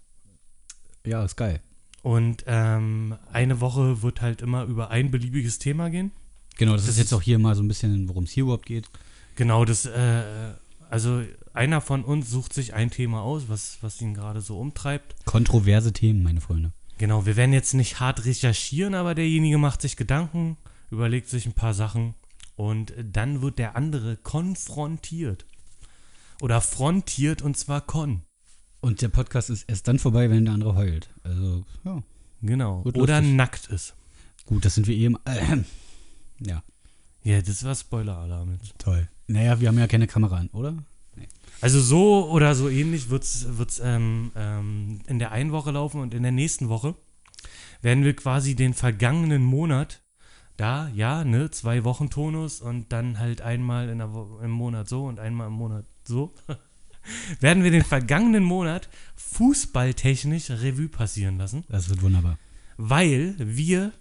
Ja, 1.06 1.26
ist 1.26 1.36
geil. 1.36 1.60
Und 2.02 2.46
ähm, 2.48 3.18
eine 3.30 3.60
Woche 3.60 4.02
wird 4.02 4.22
halt 4.22 4.42
immer 4.42 4.64
über 4.64 4.90
ein 4.90 5.12
beliebiges 5.12 5.60
Thema 5.60 5.90
gehen. 5.90 6.12
Genau, 6.58 6.74
das, 6.74 6.84
Das 6.84 6.92
ist 6.92 7.00
jetzt 7.00 7.14
auch 7.14 7.22
hier 7.22 7.40
mal 7.40 7.56
so 7.56 7.62
ein 7.62 7.68
bisschen, 7.68 8.08
worum 8.08 8.24
es 8.24 8.32
hier 8.32 8.44
überhaupt 8.44 8.66
geht. 8.66 8.90
Genau, 9.36 9.66
das, 9.66 9.86
äh, 9.86 10.54
also 10.90 11.24
einer 11.53 11.82
von 11.82 12.03
uns 12.03 12.29
sucht 12.29 12.53
sich 12.53 12.74
ein 12.74 12.91
Thema 12.91 13.22
aus, 13.22 13.50
was, 13.50 13.77
was 13.82 14.01
ihn 14.01 14.13
gerade 14.13 14.41
so 14.41 14.60
umtreibt. 14.60 15.15
Kontroverse 15.25 15.94
Themen, 15.94 16.24
meine 16.24 16.41
Freunde. 16.41 16.72
Genau, 16.98 17.25
wir 17.25 17.36
werden 17.38 17.53
jetzt 17.53 17.74
nicht 17.74 18.00
hart 18.00 18.25
recherchieren, 18.25 18.94
aber 18.94 19.15
derjenige 19.15 19.58
macht 19.58 19.82
sich 19.82 19.96
Gedanken, 19.96 20.58
überlegt 20.91 21.29
sich 21.29 21.46
ein 21.46 21.53
paar 21.53 21.74
Sachen 21.74 22.13
und 22.56 22.94
dann 23.01 23.41
wird 23.41 23.58
der 23.58 23.75
andere 23.75 24.18
konfrontiert. 24.18 25.46
Oder 26.41 26.62
frontiert 26.62 27.41
und 27.41 27.58
zwar 27.58 27.82
kon. 27.82 28.24
Und 28.82 29.01
der 29.01 29.10
Podcast 29.10 29.50
ist 29.50 29.63
erst 29.70 29.88
dann 29.88 30.00
vorbei, 30.00 30.29
wenn 30.29 30.46
der 30.46 30.53
andere 30.53 30.75
heult. 30.75 31.10
Also, 31.24 31.65
ja. 31.84 32.01
Genau. 32.41 32.82
Oder 32.84 33.22
nackt 33.22 33.68
ist. 33.68 33.94
Gut, 34.46 34.63
das 34.63 34.75
sind 34.75 34.88
wir 34.88 34.96
eben. 34.96 35.18
Äh, 35.25 35.58
ja, 36.46 36.63
Ja, 37.24 37.41
das 37.41 37.63
war 37.63 37.75
Spoiler-Alarm 37.75 38.53
jetzt. 38.53 38.74
toll. 38.77 39.08
Naja, 39.27 39.60
wir 39.60 39.68
haben 39.68 39.77
ja 39.77 39.88
keine 39.88 40.08
Kamera 40.08 40.38
an, 40.38 40.48
oder? 40.50 40.77
Also 41.62 41.82
so 41.82 42.30
oder 42.30 42.56
so 42.56 42.70
ähnlich 42.70 43.10
wird 43.10 43.24
es 43.24 43.58
wird's, 43.58 43.82
ähm, 43.84 44.32
ähm, 44.36 45.01
in 45.08 45.20
der 45.20 45.32
einen 45.32 45.51
Woche 45.51 45.72
laufen 45.72 46.00
und 46.01 46.13
in 46.13 46.24
der 46.24 46.32
nächsten 46.32 46.70
Woche 46.70 46.96
werden 47.82 48.04
wir 48.04 48.16
quasi 48.16 48.56
den 48.56 48.74
vergangenen 48.74 49.44
Monat 49.44 50.01
da, 50.58 50.89
ja, 50.89 51.24
ne, 51.24 51.50
zwei 51.51 51.84
Wochen 51.86 52.10
Tonus 52.10 52.60
und 52.62 52.92
dann 52.92 53.20
halt 53.20 53.42
einmal 53.42 53.88
in 53.89 54.00
der 54.00 54.13
Wo 54.13 54.39
im 54.44 54.51
Monat 54.51 54.89
so 54.89 55.06
und 55.06 55.20
einmal 55.20 55.48
im 55.48 55.54
Monat 55.54 55.86
so, 56.04 56.34
werden 57.39 57.63
wir 57.63 57.72
den 57.72 57.84
vergangenen 57.86 58.44
Monat 58.44 58.89
fußballtechnisch 59.16 60.50
Revue 60.51 60.89
passieren 60.89 61.38
lassen, 61.38 61.63
Das 61.70 61.89
wird 61.89 62.01
wunderbar. 62.01 62.38
weil 62.78 63.36
wir 63.39 63.94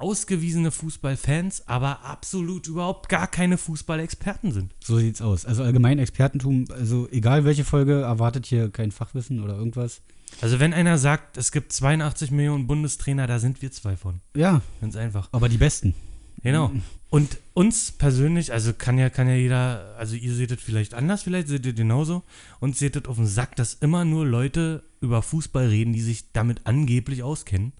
ausgewiesene 0.00 0.70
Fußballfans, 0.70 1.68
aber 1.68 2.04
absolut 2.04 2.66
überhaupt 2.66 3.08
gar 3.08 3.26
keine 3.26 3.58
Fußballexperten 3.58 4.52
sind. 4.52 4.74
So 4.82 4.98
sieht's 4.98 5.20
aus. 5.22 5.44
Also 5.46 5.62
allgemein 5.62 5.98
Expertentum, 5.98 6.66
also 6.70 7.08
egal 7.10 7.44
welche 7.44 7.64
Folge, 7.64 8.00
erwartet 8.00 8.46
hier 8.46 8.70
kein 8.70 8.90
Fachwissen 8.92 9.42
oder 9.42 9.56
irgendwas. 9.56 10.02
Also 10.40 10.60
wenn 10.60 10.72
einer 10.72 10.96
sagt, 10.98 11.36
es 11.36 11.52
gibt 11.52 11.72
82 11.72 12.30
Millionen 12.30 12.66
Bundestrainer, 12.66 13.26
da 13.26 13.38
sind 13.38 13.62
wir 13.62 13.72
zwei 13.72 13.96
von. 13.96 14.20
Ja, 14.34 14.62
Ganz 14.80 14.96
einfach. 14.96 15.28
aber 15.32 15.48
die 15.48 15.58
besten. 15.58 15.94
Genau. 16.42 16.72
Und 17.10 17.38
uns 17.54 17.92
persönlich, 17.92 18.52
also 18.52 18.72
kann 18.72 18.96
ja, 18.96 19.10
kann 19.10 19.28
ja 19.28 19.34
jeder, 19.34 19.94
also 19.98 20.14
ihr 20.14 20.32
seht 20.32 20.52
es 20.52 20.62
vielleicht 20.62 20.94
anders, 20.94 21.22
vielleicht 21.22 21.48
seht 21.48 21.66
ihr 21.66 21.72
genauso. 21.72 22.22
Uns 22.60 22.78
seht 22.78 22.96
es 22.96 23.04
auf 23.06 23.16
den 23.16 23.26
Sack, 23.26 23.56
dass 23.56 23.74
immer 23.74 24.04
nur 24.04 24.24
Leute 24.24 24.84
über 25.00 25.20
Fußball 25.20 25.66
reden, 25.66 25.92
die 25.92 26.00
sich 26.00 26.32
damit 26.32 26.66
angeblich 26.66 27.22
auskennen, 27.22 27.72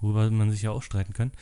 worüber 0.00 0.30
man 0.30 0.50
sich 0.50 0.62
ja 0.62 0.70
auch 0.70 0.82
streiten 0.82 1.12
kann. 1.12 1.32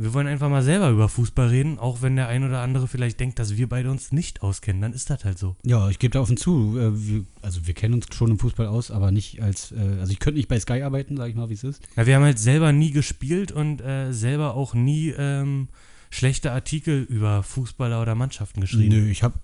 Wir 0.00 0.14
wollen 0.14 0.28
einfach 0.28 0.48
mal 0.48 0.62
selber 0.62 0.90
über 0.90 1.08
Fußball 1.08 1.48
reden, 1.48 1.80
auch 1.80 2.02
wenn 2.02 2.14
der 2.14 2.28
ein 2.28 2.44
oder 2.44 2.60
andere 2.60 2.86
vielleicht 2.86 3.18
denkt, 3.18 3.40
dass 3.40 3.56
wir 3.56 3.68
beide 3.68 3.90
uns 3.90 4.12
nicht 4.12 4.42
auskennen, 4.42 4.80
dann 4.80 4.92
ist 4.92 5.10
das 5.10 5.24
halt 5.24 5.38
so. 5.38 5.56
Ja, 5.64 5.88
ich 5.90 5.98
gebe 5.98 6.12
da 6.12 6.20
offen 6.20 6.36
zu. 6.36 6.78
Äh, 6.78 7.24
also 7.42 7.66
wir 7.66 7.74
kennen 7.74 7.94
uns 7.94 8.06
schon 8.14 8.30
im 8.30 8.38
Fußball 8.38 8.68
aus, 8.68 8.92
aber 8.92 9.10
nicht 9.10 9.42
als, 9.42 9.72
äh, 9.72 9.98
also 9.98 10.12
ich 10.12 10.20
könnte 10.20 10.38
nicht 10.38 10.48
bei 10.48 10.60
Sky 10.60 10.82
arbeiten, 10.82 11.16
sage 11.16 11.30
ich 11.30 11.36
mal, 11.36 11.50
wie 11.50 11.54
es 11.54 11.64
ist. 11.64 11.82
Na, 11.96 12.06
wir 12.06 12.14
haben 12.14 12.22
halt 12.22 12.38
selber 12.38 12.70
nie 12.70 12.92
gespielt 12.92 13.50
und 13.50 13.80
äh, 13.80 14.12
selber 14.12 14.54
auch 14.54 14.72
nie 14.72 15.08
ähm, 15.18 15.66
schlechte 16.10 16.52
Artikel 16.52 17.02
über 17.02 17.42
Fußballer 17.42 18.00
oder 18.00 18.14
Mannschaften 18.14 18.60
geschrieben. 18.60 18.94
Nö, 18.94 19.10
ich 19.10 19.24
habe, 19.24 19.40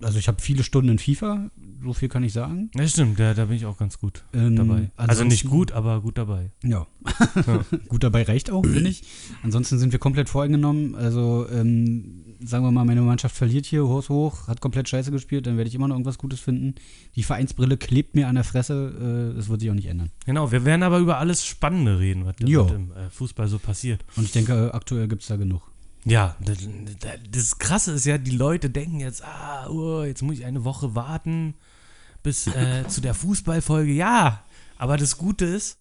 also 0.00 0.20
ich 0.20 0.28
habe 0.28 0.40
viele 0.40 0.62
Stunden 0.62 0.90
in 0.90 0.98
FIFA, 1.00 1.50
so 1.82 1.92
viel 1.92 2.08
kann 2.08 2.22
ich 2.22 2.32
sagen. 2.32 2.70
Ja, 2.74 2.86
stimmt, 2.88 3.18
da, 3.20 3.34
da 3.34 3.46
bin 3.46 3.56
ich 3.56 3.66
auch 3.66 3.76
ganz 3.76 3.98
gut 3.98 4.24
Ähm, 4.32 4.56
dabei. 4.56 4.90
Also 4.96 5.24
nicht 5.24 5.44
gut, 5.48 5.72
aber 5.72 6.00
gut 6.00 6.18
dabei. 6.18 6.50
Ja. 6.62 6.78
Ja. 6.78 7.64
Gut 7.88 8.02
dabei 8.04 8.22
reicht 8.22 8.50
auch, 8.50 8.62
finde 8.64 8.90
ich. 8.90 9.02
Ansonsten 9.42 9.78
sind 9.78 9.92
wir 9.92 9.98
komplett 9.98 10.28
voreingenommen. 10.28 10.94
Also, 10.94 11.46
ähm, 11.50 12.36
sagen 12.40 12.64
wir 12.64 12.70
mal, 12.70 12.84
meine 12.84 13.00
Mannschaft 13.02 13.34
verliert 13.34 13.66
hier 13.66 13.86
hoch, 13.86 14.08
hoch, 14.08 14.46
hat 14.46 14.60
komplett 14.60 14.88
scheiße 14.88 15.10
gespielt, 15.10 15.46
dann 15.46 15.56
werde 15.56 15.68
ich 15.68 15.74
immer 15.74 15.88
noch 15.88 15.94
irgendwas 15.94 16.18
Gutes 16.18 16.40
finden. 16.40 16.74
Die 17.16 17.22
Vereinsbrille 17.22 17.76
klebt 17.76 18.14
mir 18.14 18.28
an 18.28 18.34
der 18.34 18.44
Fresse, 18.44 19.32
äh, 19.32 19.36
das 19.36 19.48
wird 19.48 19.60
sich 19.60 19.70
auch 19.70 19.74
nicht 19.74 19.88
ändern. 19.88 20.10
Genau, 20.26 20.52
wir 20.52 20.64
werden 20.64 20.82
aber 20.82 20.98
über 20.98 21.18
alles 21.18 21.44
Spannende 21.46 21.98
reden, 21.98 22.24
was, 22.26 22.36
Jo. 22.44 22.66
was 22.66 22.72
im 22.72 22.92
äh, 22.92 23.10
Fußball 23.10 23.48
so 23.48 23.58
passiert. 23.58 24.04
Und 24.16 24.24
ich 24.24 24.32
denke, 24.32 24.52
äh, 24.52 24.76
aktuell 24.76 25.08
gibt 25.08 25.22
es 25.22 25.28
da 25.28 25.36
genug. 25.36 25.62
Ja, 26.04 26.36
das, 26.40 26.58
das 27.30 27.58
Krasse 27.58 27.92
ist 27.92 28.06
ja, 28.06 28.18
die 28.18 28.36
Leute 28.36 28.70
denken 28.70 29.00
jetzt, 29.00 29.24
ah, 29.24 29.68
oh, 29.68 30.04
jetzt 30.04 30.22
muss 30.22 30.38
ich 30.38 30.44
eine 30.44 30.64
Woche 30.64 30.94
warten 30.94 31.54
bis 32.28 32.46
äh, 32.46 32.86
zu 32.86 33.00
der 33.00 33.14
Fußballfolge. 33.14 33.90
Ja, 33.90 34.44
aber 34.76 34.98
das 34.98 35.16
Gute 35.16 35.46
ist, 35.46 35.78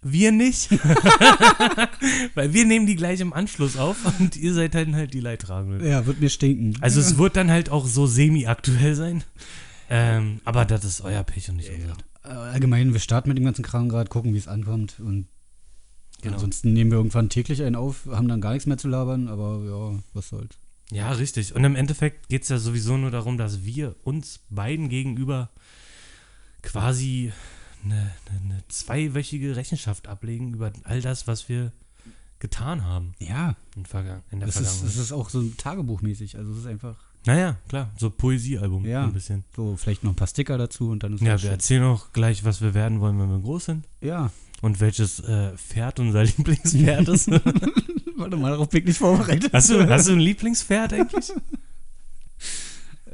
wir 0.00 0.30
nicht. 0.30 0.70
Weil 2.36 2.52
wir 2.52 2.64
nehmen 2.64 2.86
die 2.86 2.94
gleich 2.94 3.18
im 3.18 3.32
Anschluss 3.32 3.76
auf 3.76 3.96
und 4.20 4.36
ihr 4.36 4.54
seid 4.54 4.76
dann 4.76 4.94
halt 4.94 5.12
die 5.12 5.18
Leidtragenden. 5.18 5.84
Ja, 5.84 6.06
wird 6.06 6.20
mir 6.20 6.30
stinken. 6.30 6.76
Also 6.82 7.00
es 7.00 7.18
wird 7.18 7.34
dann 7.34 7.50
halt 7.50 7.68
auch 7.70 7.84
so 7.84 8.06
semi-aktuell 8.06 8.94
sein. 8.94 9.24
Ähm, 9.90 10.40
aber 10.44 10.66
das 10.66 10.84
ist 10.84 11.00
euer 11.00 11.24
Pech 11.24 11.50
und 11.50 11.56
nicht 11.56 11.70
unser. 11.70 11.96
Äh, 12.22 12.28
allgemein, 12.52 12.92
wir 12.92 13.00
starten 13.00 13.28
mit 13.28 13.36
dem 13.36 13.44
ganzen 13.44 13.64
Kram 13.64 13.88
gerade, 13.88 14.08
gucken, 14.08 14.34
wie 14.34 14.38
es 14.38 14.46
ankommt. 14.46 15.00
Und 15.00 15.26
Genau. 16.22 16.34
Ansonsten 16.34 16.72
nehmen 16.72 16.90
wir 16.90 16.98
irgendwann 16.98 17.28
täglich 17.28 17.62
einen 17.62 17.76
auf, 17.76 18.06
haben 18.06 18.26
dann 18.26 18.40
gar 18.40 18.52
nichts 18.52 18.66
mehr 18.66 18.78
zu 18.78 18.88
labern, 18.88 19.28
aber 19.28 19.62
ja, 19.64 19.98
was 20.14 20.30
soll's. 20.30 20.58
Ja, 20.92 21.10
richtig. 21.12 21.54
Und 21.54 21.64
im 21.64 21.74
Endeffekt 21.76 22.28
geht 22.28 22.42
es 22.44 22.48
ja 22.48 22.58
sowieso 22.58 22.96
nur 22.96 23.10
darum, 23.10 23.38
dass 23.38 23.64
wir 23.64 23.96
uns 24.04 24.40
beiden 24.50 24.88
gegenüber 24.88 25.50
quasi 26.62 27.32
eine, 27.84 27.94
eine, 27.94 28.40
eine 28.54 28.64
zweiwöchige 28.68 29.56
Rechenschaft 29.56 30.08
ablegen 30.08 30.54
über 30.54 30.72
all 30.84 31.00
das, 31.00 31.26
was 31.26 31.48
wir 31.48 31.72
getan 32.38 32.84
haben 32.84 33.14
Ja, 33.18 33.56
in, 33.76 33.86
Verga 33.86 34.22
in 34.30 34.40
der 34.40 34.46
das 34.46 34.56
ist, 34.56 34.62
Vergangenheit. 34.68 34.88
das 34.88 34.96
ist 34.96 35.12
auch 35.12 35.30
so 35.30 35.42
tagebuchmäßig. 35.56 36.36
Also 36.36 36.52
es 36.52 36.58
ist 36.58 36.66
einfach 36.66 36.96
naja, 37.24 37.56
klar, 37.68 37.90
so 37.98 38.08
Poesiealbum 38.08 38.84
Ja. 38.84 39.02
ein 39.02 39.12
bisschen. 39.12 39.42
so, 39.56 39.76
vielleicht 39.76 40.04
noch 40.04 40.12
ein 40.12 40.16
paar 40.16 40.28
Sticker 40.28 40.58
dazu 40.58 40.90
und 40.90 41.02
dann 41.02 41.14
ist 41.14 41.22
Ja, 41.22 41.32
wir 41.32 41.38
schön. 41.38 41.50
erzählen 41.50 41.82
auch 41.84 42.12
gleich, 42.12 42.44
was 42.44 42.60
wir 42.60 42.72
werden 42.74 43.00
wollen, 43.00 43.18
wenn 43.18 43.28
wir 43.30 43.40
groß 43.40 43.64
sind. 43.64 43.88
Ja, 44.00 44.30
Und 44.62 44.78
welches 44.80 45.18
äh, 45.20 45.56
Pferd 45.56 45.98
unser 45.98 46.22
Lieblingspferd 46.24 47.08
ist. 47.08 47.28
warte 48.18 48.36
mal, 48.36 48.50
darauf 48.50 48.68
bin 48.68 48.80
ich 48.80 48.86
nicht 48.86 48.98
vorbereitet. 48.98 49.52
hast, 49.52 49.70
du, 49.70 49.88
hast 49.88 50.08
du 50.08 50.12
ein 50.12 50.20
Lieblingspferd 50.20 50.92
eigentlich? 50.92 51.32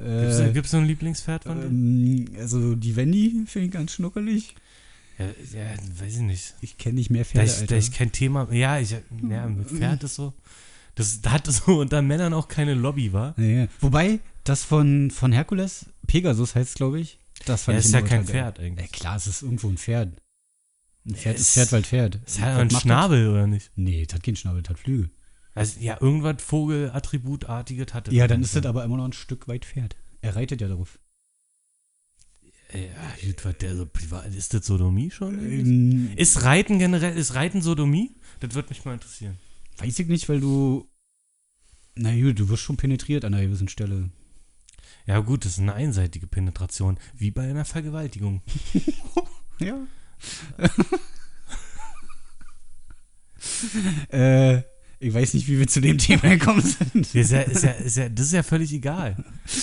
Gibt's, 0.04 0.38
äh, 0.40 0.50
gibt's 0.52 0.70
so 0.72 0.78
ein 0.78 0.86
Lieblingspferd 0.86 1.44
von 1.44 1.60
dir? 1.60 1.66
ähm, 1.66 2.26
also 2.40 2.74
die 2.74 2.96
Wendy 2.96 3.44
finde 3.46 3.66
ich 3.66 3.72
ganz 3.72 3.92
schnuckelig. 3.92 4.54
Ja, 5.18 5.26
ja, 5.26 5.66
weiß 6.00 6.14
ich 6.14 6.20
nicht. 6.22 6.54
Ich 6.60 6.78
kenne 6.78 6.94
nicht 6.96 7.10
mehr 7.10 7.22
Da 7.22 7.44
Pferde, 7.44 7.50
ich, 7.62 7.66
da 7.68 7.76
ich 7.76 7.92
kein 7.92 8.10
Thema. 8.10 8.48
Ja, 8.52 8.80
ich, 8.80 8.90
ja, 8.90 9.46
mit 9.46 9.68
Pferd 9.68 10.02
ist 10.02 10.16
so. 10.16 10.32
Das, 10.94 11.20
da 11.20 11.32
hat 11.32 11.46
so 11.52 11.80
unter 11.80 12.02
Männern 12.02 12.34
auch 12.34 12.48
keine 12.48 12.74
Lobby, 12.74 13.12
war. 13.12 13.34
Nee. 13.36 13.68
Wobei, 13.80 14.18
das 14.44 14.64
von, 14.64 15.10
von 15.10 15.30
Herkules, 15.30 15.86
Pegasus 16.06 16.54
heißt 16.54 16.74
glaube 16.74 16.98
ich, 16.98 17.18
das 17.46 17.64
fand 17.64 17.74
Ja, 17.74 17.80
ich 17.80 17.86
ist 17.86 17.92
ja 17.92 18.02
kein. 18.02 18.24
Pferd 18.24 18.58
Ja, 18.58 18.64
eigentlich. 18.64 18.92
klar, 18.92 19.16
es 19.16 19.26
ist 19.26 19.42
irgendwo 19.42 19.68
ein 19.68 19.78
Pferd. 19.78 20.08
Ein 21.04 21.14
Pferd 21.16 21.36
Es- 21.36 21.42
ist 21.42 21.52
Pferd, 21.54 21.72
weil 21.72 21.82
Pferd. 21.82 22.14
Ist 22.26 22.38
ja 22.38 22.44
Was 22.46 22.52
ein 22.58 22.66
macht 22.66 22.72
das? 22.74 22.80
Schnabel, 22.82 23.28
oder 23.28 23.46
nicht? 23.46 23.70
Nee, 23.76 24.06
das 24.06 24.14
hat 24.14 24.22
keinen 24.22 24.36
Schnabel, 24.36 24.62
das 24.62 24.70
hat 24.70 24.78
Flügel. 24.78 25.10
Also, 25.54 25.80
ja, 25.80 26.00
irgendwas 26.00 26.42
Vogelattributartiges 26.42 27.92
hat 27.92 28.08
es 28.08 28.14
Ja, 28.14 28.26
dann 28.26 28.42
ist 28.42 28.56
das 28.56 28.64
aber 28.64 28.84
immer 28.84 28.96
noch 28.96 29.04
ein 29.04 29.12
Stück 29.12 29.48
weit 29.48 29.64
Pferd. 29.64 29.96
Er 30.22 30.34
reitet 30.36 30.60
ja 30.60 30.68
darauf. 30.68 30.98
Ja, 32.72 32.80
gut, 33.26 33.44
was 33.44 33.58
der 33.58 33.76
so 33.76 33.84
privat. 33.86 34.34
Ist 34.34 34.54
das 34.54 34.64
Sodomie 34.64 35.10
schon? 35.10 35.38
Ähm, 35.40 36.10
Ist 36.16 36.42
Reiten 36.44 36.78
generell, 36.78 37.16
ist 37.18 37.34
Reiten 37.34 37.60
Sodomie? 37.60 38.16
Das 38.40 38.54
würde 38.54 38.70
mich 38.70 38.84
mal 38.86 38.94
interessieren. 38.94 39.36
weiß 39.76 39.98
ich 39.98 40.06
nicht, 40.08 40.28
weil 40.30 40.40
du. 40.40 40.88
Na 41.96 42.14
gut, 42.18 42.38
du 42.38 42.48
wirst 42.48 42.62
schon 42.62 42.78
penetriert 42.78 43.26
an 43.26 43.34
einer 43.34 43.44
gewissen 43.44 43.68
Stelle. 43.68 44.08
Ja, 45.06 45.18
gut, 45.18 45.44
das 45.44 45.52
ist 45.52 45.58
eine 45.58 45.74
einseitige 45.74 46.26
Penetration. 46.26 46.98
Wie 47.14 47.30
bei 47.30 47.42
einer 47.50 47.64
Vergewaltigung. 47.66 48.40
Ja. 49.58 49.76
äh, 54.12 54.58
ich 54.98 55.12
weiß 55.12 55.34
nicht, 55.34 55.48
wie 55.48 55.58
wir 55.58 55.66
zu 55.66 55.80
dem 55.80 55.98
Thema 55.98 56.22
gekommen 56.36 56.62
sind. 56.62 56.94
Das 56.94 57.14
ist 57.14 57.30
ja, 57.32 57.40
ist 57.40 57.64
ja, 57.64 57.70
ist 57.72 57.96
ja, 57.96 58.08
das 58.08 58.26
ist 58.26 58.32
ja 58.32 58.42
völlig 58.42 58.72
egal. 58.72 59.16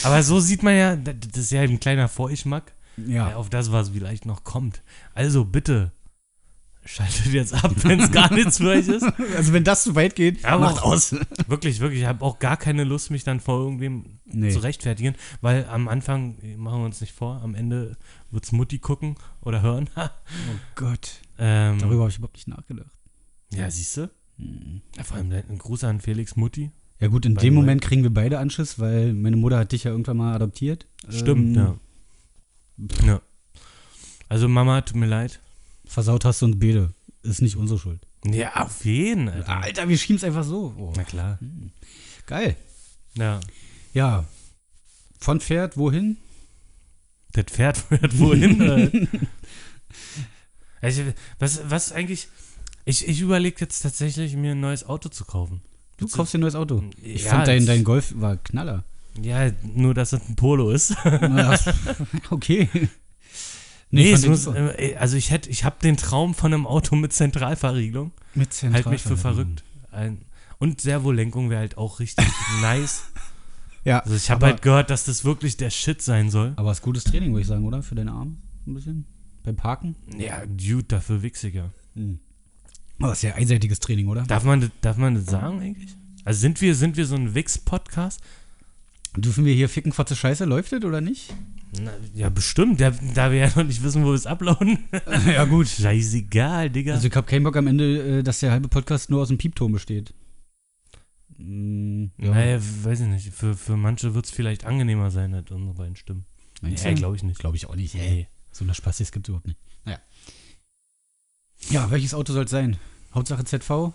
Aber 0.04 0.22
so 0.22 0.40
sieht 0.40 0.64
man 0.64 0.76
ja, 0.76 0.96
das 0.96 1.44
ist 1.44 1.52
ja 1.52 1.62
ein 1.62 1.80
kleiner 1.80 2.08
Vorgeschmack. 2.08 2.74
Ja. 3.08 3.30
Ja. 3.30 3.36
auf 3.38 3.50
das, 3.50 3.72
was 3.72 3.92
vielleicht 3.92 4.26
noch 4.26 4.44
kommt. 4.44 4.82
Also 5.14 5.46
bitte, 5.46 5.94
schaltet 6.84 7.28
jetzt 7.28 7.54
ab, 7.54 7.72
wenn 7.84 8.02
es 8.02 8.12
gar 8.12 8.34
nichts 8.34 8.58
für 8.58 8.70
euch 8.72 8.88
ist. 8.90 9.06
Also 9.38 9.54
wenn 9.54 9.64
das 9.64 9.84
zu 9.84 9.96
weit 9.96 10.16
geht, 10.16 10.44
Aber 10.44 10.66
macht 10.66 10.84
aus. 10.84 11.16
Wirklich, 11.48 11.80
wirklich, 11.80 12.02
ich 12.02 12.08
habe 12.08 12.26
auch 12.26 12.40
gar 12.40 12.58
keine 12.58 12.84
Lust, 12.84 13.10
mich 13.12 13.24
dann 13.24 13.40
vor 13.40 13.60
irgendwem 13.60 14.20
Nee. 14.26 14.52
zu 14.52 14.60
rechtfertigen, 14.60 15.16
weil 15.40 15.66
am 15.66 15.88
Anfang, 15.88 16.38
machen 16.58 16.82
wir 16.82 16.86
uns 16.86 17.00
nicht 17.00 17.14
vor, 17.14 17.42
am 17.42 17.56
Ende 17.56 17.96
wird's 18.32 18.52
Mutti 18.52 18.80
gucken 18.80 19.16
oder 19.42 19.62
hören. 19.62 19.90
Oh 19.96 20.10
Gott. 20.76 21.22
ähm, 21.38 21.80
Darüber 21.80 22.02
habe 22.02 22.10
ich 22.12 22.18
überhaupt 22.18 22.36
nicht 22.36 22.48
nachgedacht. 22.48 22.92
Ja, 23.54 23.70
siehst 23.70 23.98
du? 23.98 24.10
Hm. 24.38 24.82
Ja, 24.96 25.04
vor 25.04 25.18
allem 25.18 25.32
ein 25.32 25.58
Gruß 25.58 25.84
an 25.84 26.00
Felix 26.02 26.36
Mutti. 26.36 26.72
Ja 27.00 27.08
gut, 27.08 27.26
in 27.26 27.36
dem. 27.36 27.54
Moment 27.54 27.82
kriegen 27.82 28.04
wir 28.04 28.14
beide 28.14 28.40
Anschiss, 28.40 28.78
weil 28.80 29.14
meine 29.14 29.38
Mutter 29.38 29.58
hat 29.58 29.72
dich 29.72 29.86
ja 29.86 29.92
irgendwann 29.92 30.18
mal 30.18 30.36
adoptiert. 30.36 30.86
Stimmt, 31.10 31.56
Ähm, 31.58 31.80
ja. 33.02 33.06
ja. 33.06 33.22
Also 34.28 34.48
Mama, 34.48 34.82
tut 34.82 34.98
mir 34.98 35.08
leid. 35.08 35.40
Versaut 35.86 36.26
hast 36.26 36.42
du 36.42 36.46
uns 36.46 36.60
beide. 36.60 36.94
Ist 37.24 37.42
nicht 37.42 37.56
unsere 37.56 37.80
Schuld. 37.80 38.06
Ja, 38.26 38.56
auf 38.58 38.84
jeden, 38.86 39.30
Alter. 39.30 39.62
Alter, 39.62 39.90
wir 39.90 39.98
schieben 39.98 40.18
es 40.18 40.24
einfach 40.24 40.44
so. 40.44 40.74
Oh. 40.78 40.94
Na 40.96 41.04
klar. 41.04 41.40
Geil. 42.26 42.56
Ja. 43.16 43.40
Ja. 43.94 44.26
Von 45.20 45.40
Pferd 45.42 45.78
wohin? 45.78 46.18
Das 47.34 47.46
Pferd 47.46 47.78
fährt 47.90 48.18
wohin? 48.20 49.08
also, 50.82 51.04
was, 51.38 51.62
was 51.70 51.92
eigentlich. 51.92 52.28
Ich, 52.86 53.08
ich 53.08 53.22
überlege 53.22 53.58
jetzt 53.60 53.82
tatsächlich, 53.82 54.36
mir 54.36 54.52
ein 54.52 54.60
neues 54.60 54.84
Auto 54.84 55.10
zu 55.10 55.26
kaufen. 55.26 55.62
Du 55.98 56.08
kaufst 56.08 56.34
dir 56.34 56.40
ein 56.40 56.42
neues 56.42 56.56
Auto. 56.56 56.84
Ich 57.04 57.26
Ja, 57.26 57.32
fand 57.32 57.48
dein, 57.48 57.66
dein 57.66 57.84
Golf 57.84 58.14
war 58.16 58.38
Knaller. 58.38 58.84
Ja, 59.22 59.52
nur 59.76 59.94
dass 59.94 60.14
es 60.14 60.22
ein 60.28 60.36
Polo 60.36 60.72
ist. 60.72 60.96
Okay. 62.30 62.70
Nee, 63.92 64.16
den 64.16 64.30
muss, 64.30 64.46
äh, 64.48 64.96
also 65.00 65.18
ich 65.18 65.32
hätte, 65.32 65.50
ich 65.50 65.64
habe 65.64 65.78
den 65.82 65.98
Traum 65.98 66.36
von 66.36 66.54
einem 66.54 66.68
Auto 66.68 66.96
mit 66.96 67.12
Zentralverriegelung. 67.12 68.12
Mit 68.36 68.54
Halt 68.72 68.86
mich 68.86 69.02
für 69.02 69.18
verrückt. 69.18 69.64
Ein, 69.92 70.22
und 70.60 70.82
Servolenkung 70.82 71.50
wäre 71.50 71.62
halt 71.62 71.78
auch 71.78 72.00
richtig 72.00 72.28
nice. 72.62 73.04
Ja, 73.86 74.00
Also 74.00 74.16
ich 74.16 74.30
habe 74.30 74.46
halt 74.46 74.62
gehört, 74.62 74.90
dass 74.90 75.06
das 75.06 75.24
wirklich 75.26 75.58
der 75.58 75.70
Shit 75.70 76.02
sein 76.02 76.30
soll. 76.30 76.54
aber 76.58 76.72
es 76.72 76.80
ist 76.80 76.84
gutes 76.84 77.04
Training, 77.06 77.32
würde 77.32 77.42
ich 77.42 77.48
sagen, 77.48 77.66
oder? 77.66 77.82
Für 77.82 77.96
deine 77.96 78.12
Arme 78.12 78.36
ein 78.68 78.74
bisschen? 78.74 79.06
Beim 79.44 79.56
Parken? 79.56 79.96
Ja, 80.18 80.44
Dude, 80.46 80.84
dafür 80.84 81.22
wichsiger. 81.22 81.72
Hm. 81.96 82.20
Aber 83.00 83.14
es 83.14 83.20
ist 83.20 83.24
ja 83.24 83.36
einseitiges 83.36 83.80
Training, 83.80 84.08
oder? 84.10 84.24
Darf 84.24 84.44
man, 84.44 84.62
das- 84.62 84.72
darf 84.82 84.98
man 84.98 85.16
das 85.16 85.26
sagen 85.26 85.60
eigentlich? 85.62 85.96
Also 86.26 86.42
sind 86.42 86.60
wir, 86.62 86.76
sind 86.76 86.98
wir 86.98 87.06
so 87.06 87.16
ein 87.16 87.34
Wix-Podcast? 87.34 88.20
Dürfen 89.16 89.46
wir 89.46 89.54
hier 89.56 89.70
ficken, 89.70 89.92
Fotze 89.94 90.16
Scheiße? 90.16 90.46
Läuft 90.46 90.72
das 90.74 90.84
oder 90.84 91.02
nicht? 91.02 91.34
Na, 91.82 91.92
ja, 92.14 92.30
bestimmt. 92.30 92.80
Da, 92.82 92.92
da 93.16 93.32
wir 93.32 93.40
ja 93.40 93.48
noch 93.56 93.64
nicht 93.64 93.82
wissen, 93.82 94.04
wo 94.04 94.08
wir 94.10 94.14
es 94.16 94.28
uploaden. 94.28 94.80
ja, 95.26 95.46
gut. 95.46 95.68
Scheißegal, 95.68 96.70
Digga. 96.70 96.94
Also 96.96 97.08
ich 97.08 97.16
habe 97.16 97.26
keinen 97.26 97.44
Bock 97.44 97.56
am 97.58 97.68
Ende, 97.68 98.20
äh, 98.20 98.24
dass 98.24 98.40
der 98.40 98.52
halbe 98.52 98.68
Podcast 98.68 99.10
nur 99.10 99.22
aus 99.22 99.30
dem 99.30 99.38
Piepton 99.38 99.72
besteht. 99.72 100.14
Mm, 101.40 102.06
ja. 102.18 102.32
naja, 102.32 102.60
weiß 102.84 103.00
ich 103.02 103.08
nicht. 103.08 103.34
Für, 103.34 103.56
für 103.56 103.78
manche 103.78 104.14
wird 104.14 104.26
es 104.26 104.32
vielleicht 104.32 104.66
angenehmer 104.66 105.10
sein, 105.10 105.34
als 105.34 105.50
unsere 105.52 105.74
beiden 105.76 105.96
Stimmen. 105.96 106.26
Meinst 106.62 106.84
Ja, 106.84 106.92
du? 106.92 106.98
glaube 106.98 107.16
ich 107.16 107.24
nicht. 107.24 107.40
Glaube 107.40 107.56
ich 107.56 107.66
auch 107.68 107.76
nicht. 107.76 107.96
Nee. 107.96 108.28
So 108.52 108.66
eine 108.66 108.74
Spastis 108.74 109.12
gibt 109.12 109.28
es 109.28 109.30
überhaupt 109.30 109.48
nicht. 109.48 109.60
Naja. 109.86 110.00
Ja, 111.70 111.90
welches 111.92 112.14
Auto 112.14 112.34
soll 112.34 112.46
es 112.46 112.52
sein? 112.52 112.78
Hauptsache 113.14 113.44
ZV? 113.46 113.94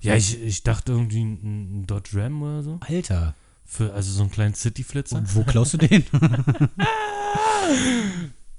Ja, 0.00 0.16
ich, 0.16 0.42
ich 0.42 0.62
dachte 0.62 0.92
irgendwie 0.92 1.22
ein, 1.24 1.80
ein 1.82 1.86
Dodge 1.86 2.10
Ram 2.20 2.42
oder 2.42 2.62
so. 2.62 2.78
Alter. 2.80 3.34
Für, 3.64 3.92
also 3.94 4.12
so 4.12 4.22
einen 4.22 4.30
kleinen 4.30 4.54
City-Flitzer. 4.54 5.16
Und 5.18 5.34
wo 5.34 5.44
klaust 5.44 5.74
du 5.74 5.78
den? 5.78 6.04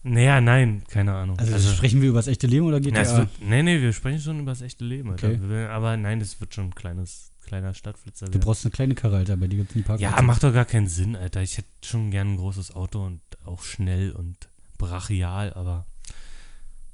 Naja, 0.05 0.41
nein, 0.41 0.83
keine 0.89 1.13
Ahnung. 1.13 1.39
Also, 1.39 1.71
sprechen 1.71 2.01
wir 2.01 2.09
über 2.09 2.19
das 2.19 2.27
echte 2.27 2.45
Leben 2.45 2.65
oder 2.65 2.81
geht 2.81 2.93
na, 2.93 3.17
wird, 3.17 3.29
nee, 3.41 3.63
nee, 3.63 3.81
wir 3.81 3.93
sprechen 3.93 4.19
schon 4.19 4.39
über 4.41 4.51
das 4.51 4.61
echte 4.61 4.83
Leben. 4.83 5.11
Okay. 5.11 5.39
Aber 5.67 5.95
nein, 5.95 6.19
das 6.19 6.41
wird 6.41 6.53
schon 6.53 6.65
ein 6.65 6.75
kleines, 6.75 7.31
kleiner 7.53 7.73
Stadtflitzer 7.75 8.29
Du 8.29 8.39
brauchst 8.39 8.65
eine 8.65 8.71
kleine 8.71 8.95
Karre, 8.95 9.17
Alter, 9.17 9.37
bei 9.37 9.47
dir 9.47 9.57
gibt 9.57 9.69
es 9.69 9.75
einen 9.75 9.85
Parkplatz. 9.85 10.15
Ja, 10.15 10.21
macht 10.23 10.43
doch 10.43 10.53
gar 10.53 10.65
keinen 10.65 10.87
Sinn, 10.87 11.15
Alter. 11.15 11.43
Ich 11.43 11.57
hätte 11.57 11.67
schon 11.83 12.09
gern 12.09 12.33
ein 12.33 12.37
großes 12.37 12.75
Auto 12.75 13.05
und 13.05 13.21
auch 13.45 13.61
schnell 13.61 14.11
und 14.11 14.49
brachial, 14.79 15.53
aber. 15.53 15.85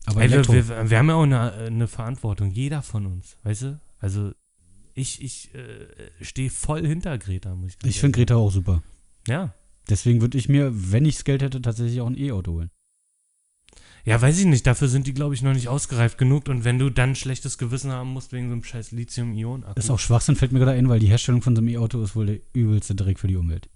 Aber 0.05 0.21
Ey, 0.21 0.31
wir, 0.31 0.45
wir, 0.47 0.89
wir 0.89 0.97
haben 0.97 1.07
ja 1.07 1.15
auch 1.15 1.23
eine, 1.23 1.53
eine 1.53 1.87
Verantwortung, 1.87 2.51
jeder 2.51 2.81
von 2.81 3.05
uns, 3.05 3.37
weißt 3.43 3.61
du? 3.61 3.79
Also, 3.99 4.33
ich, 4.95 5.21
ich 5.21 5.53
äh, 5.55 5.87
stehe 6.21 6.49
voll 6.49 6.85
hinter 6.85 7.17
Greta, 7.17 7.55
muss 7.55 7.71
ich 7.71 7.79
ganz 7.79 7.93
ich 7.93 8.01
finde 8.01 8.17
Greta 8.17 8.35
auch 8.35 8.51
super. 8.51 8.73
sagen. 8.73 8.83
Ja. 9.27 9.53
Deswegen 9.87 10.19
würde 10.19 10.37
ich 10.37 10.49
mir, 10.49 10.71
wenn 10.91 11.05
ich 11.05 11.15
das 11.15 11.23
Geld 11.23 11.41
hätte, 11.41 11.61
tatsächlich 11.61 12.01
auch 12.01 12.07
ein 12.07 12.17
E-Auto 12.17 12.51
holen. 12.53 12.69
Ja, 14.05 14.21
weiß 14.21 14.39
ich 14.39 14.45
nicht. 14.45 14.65
Dafür 14.65 14.87
sind 14.87 15.07
die, 15.07 15.13
glaube 15.13 15.33
ich, 15.35 15.41
noch 15.41 15.53
nicht 15.53 15.67
ausgereift 15.67 16.17
genug. 16.17 16.47
Und 16.47 16.63
wenn 16.63 16.79
du 16.79 16.89
dann 16.89 17.15
schlechtes 17.15 17.57
Gewissen 17.57 17.91
haben 17.91 18.09
musst 18.11 18.31
wegen 18.31 18.47
so 18.47 18.53
einem 18.53 18.63
scheiß 18.63 18.91
Lithium-Ionen-Akku. 18.91 19.77
Ist 19.79 19.89
auch 19.89 19.99
Schwachsinn, 19.99 20.35
fällt 20.35 20.51
mir 20.51 20.59
gerade 20.59 20.71
ein, 20.77 20.89
weil 20.89 20.99
die 20.99 21.07
Herstellung 21.07 21.41
von 21.41 21.55
so 21.55 21.61
einem 21.61 21.69
E-Auto 21.69 22.01
ist 22.01 22.15
wohl 22.15 22.25
der 22.27 22.39
übelste 22.53 22.95
Dreck 22.95 23.19
für 23.19 23.27
die 23.27 23.35
Umwelt. 23.35 23.69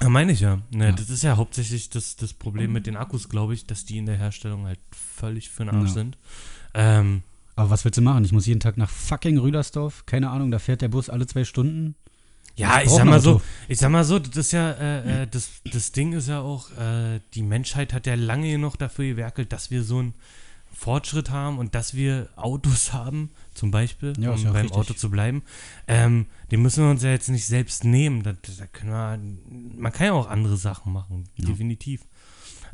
Ja, 0.00 0.08
meine 0.08 0.32
ich 0.32 0.40
ja. 0.40 0.60
Ne, 0.72 0.86
Ja. 0.86 0.92
Das 0.92 1.10
ist 1.10 1.22
ja 1.22 1.36
hauptsächlich 1.36 1.90
das, 1.90 2.16
das 2.16 2.32
Problem 2.32 2.72
mit 2.72 2.86
den 2.86 2.96
Akkus, 2.96 3.28
glaube 3.28 3.54
ich, 3.54 3.66
dass 3.66 3.84
die 3.84 3.98
in 3.98 4.06
der 4.06 4.16
Herstellung 4.16 4.64
halt 4.66 4.80
völlig 4.92 5.50
für 5.50 5.64
den 5.64 5.74
Arsch 5.74 5.88
Ja. 5.90 5.94
sind. 5.94 6.18
Ähm, 6.74 7.22
Aber 7.56 7.68
was 7.70 7.84
willst 7.84 7.98
du 7.98 8.02
machen? 8.02 8.24
Ich 8.24 8.32
muss 8.32 8.46
jeden 8.46 8.60
Tag 8.60 8.76
nach 8.78 8.88
fucking 8.88 9.36
Rüdersdorf. 9.38 10.06
Keine 10.06 10.30
Ahnung, 10.30 10.50
da 10.50 10.58
fährt 10.58 10.80
der 10.80 10.88
Bus 10.88 11.10
alle 11.10 11.26
zwei 11.26 11.44
Stunden. 11.44 11.94
Ja, 12.60 12.82
ich 12.82 12.90
sag 12.90 13.04
mal 13.04 13.20
so, 13.20 13.40
ich 13.68 13.78
sag 13.78 13.90
mal 13.90 14.04
so, 14.04 14.18
das 14.18 14.36
ist 14.36 14.52
ja, 14.52 14.70
äh, 14.72 15.22
äh, 15.22 15.26
das, 15.26 15.50
das 15.70 15.92
Ding 15.92 16.12
ist 16.12 16.28
ja 16.28 16.40
auch, 16.40 16.70
äh, 16.78 17.20
die 17.34 17.42
Menschheit 17.42 17.92
hat 17.92 18.06
ja 18.06 18.14
lange 18.14 18.50
genug 18.50 18.76
dafür 18.78 19.06
gewerkelt, 19.06 19.52
dass 19.52 19.70
wir 19.70 19.82
so 19.82 19.98
einen 19.98 20.14
Fortschritt 20.72 21.30
haben 21.30 21.58
und 21.58 21.74
dass 21.74 21.94
wir 21.94 22.28
Autos 22.36 22.92
haben, 22.94 23.30
zum 23.54 23.70
Beispiel, 23.70 24.12
Ja, 24.18 24.30
um 24.32 24.38
ja 24.42 24.52
beim 24.52 24.62
richtig. 24.62 24.78
Auto 24.78 24.94
zu 24.94 25.10
bleiben. 25.10 25.42
Ähm, 25.88 26.26
den 26.50 26.62
müssen 26.62 26.84
wir 26.84 26.90
uns 26.90 27.02
ja 27.02 27.10
jetzt 27.10 27.28
nicht 27.28 27.46
selbst 27.46 27.84
nehmen. 27.84 28.22
Da, 28.22 28.32
da 28.32 28.66
können 28.66 28.90
wir, 28.90 29.18
man 29.80 29.92
kann 29.92 30.06
ja 30.06 30.12
auch 30.12 30.28
andere 30.28 30.56
Sachen 30.56 30.92
machen, 30.92 31.24
Ja. 31.36 31.46
definitiv. 31.46 32.02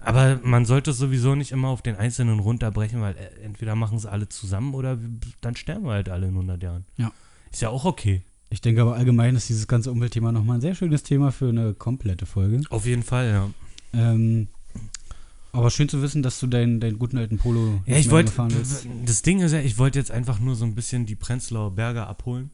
Aber 0.00 0.38
man 0.44 0.66
sollte 0.66 0.92
es 0.92 0.98
sowieso 0.98 1.34
nicht 1.34 1.50
immer 1.50 1.68
auf 1.68 1.82
den 1.82 1.96
Einzelnen 1.96 2.38
runterbrechen, 2.38 3.00
weil 3.00 3.16
äh, 3.16 3.42
entweder 3.44 3.74
machen 3.74 3.98
es 3.98 4.06
alle 4.06 4.28
zusammen 4.28 4.74
oder 4.74 4.98
dann 5.40 5.56
sterben 5.56 5.84
wir 5.84 5.92
halt 5.94 6.08
alle 6.08 6.26
in 6.28 6.34
100 6.34 6.62
Jahren. 6.62 6.84
Ja. 6.96 7.10
Ist 7.50 7.62
ja 7.62 7.70
auch 7.70 7.84
okay. 7.84 8.22
Ich 8.48 8.60
denke 8.60 8.82
aber 8.82 8.94
allgemein 8.94 9.34
ist 9.34 9.48
dieses 9.48 9.66
ganze 9.66 9.90
Umweltthema 9.90 10.32
nochmal 10.32 10.58
ein 10.58 10.60
sehr 10.60 10.74
schönes 10.74 11.02
Thema 11.02 11.32
für 11.32 11.48
eine 11.48 11.74
komplette 11.74 12.26
Folge. 12.26 12.60
Auf 12.70 12.86
jeden 12.86 13.02
Fall, 13.02 13.28
ja. 13.28 13.50
Ähm, 13.92 14.48
aber 15.52 15.70
schön 15.70 15.88
zu 15.88 16.02
wissen, 16.02 16.22
dass 16.22 16.38
du 16.38 16.46
deinen, 16.46 16.80
deinen 16.80 16.98
guten 16.98 17.16
alten 17.18 17.38
Polo 17.38 17.80
Ja, 17.86 17.96
ich 17.96 18.08
gefahren 18.10 18.52
willst. 18.54 18.86
das 19.06 19.22
Ding 19.22 19.40
ist 19.40 19.52
ja, 19.52 19.60
ich 19.60 19.78
wollte 19.78 19.98
jetzt 19.98 20.10
einfach 20.10 20.38
nur 20.38 20.54
so 20.54 20.64
ein 20.64 20.74
bisschen 20.74 21.06
die 21.06 21.14
Prenzlauer 21.16 21.74
Berge 21.74 22.06
abholen. 22.06 22.50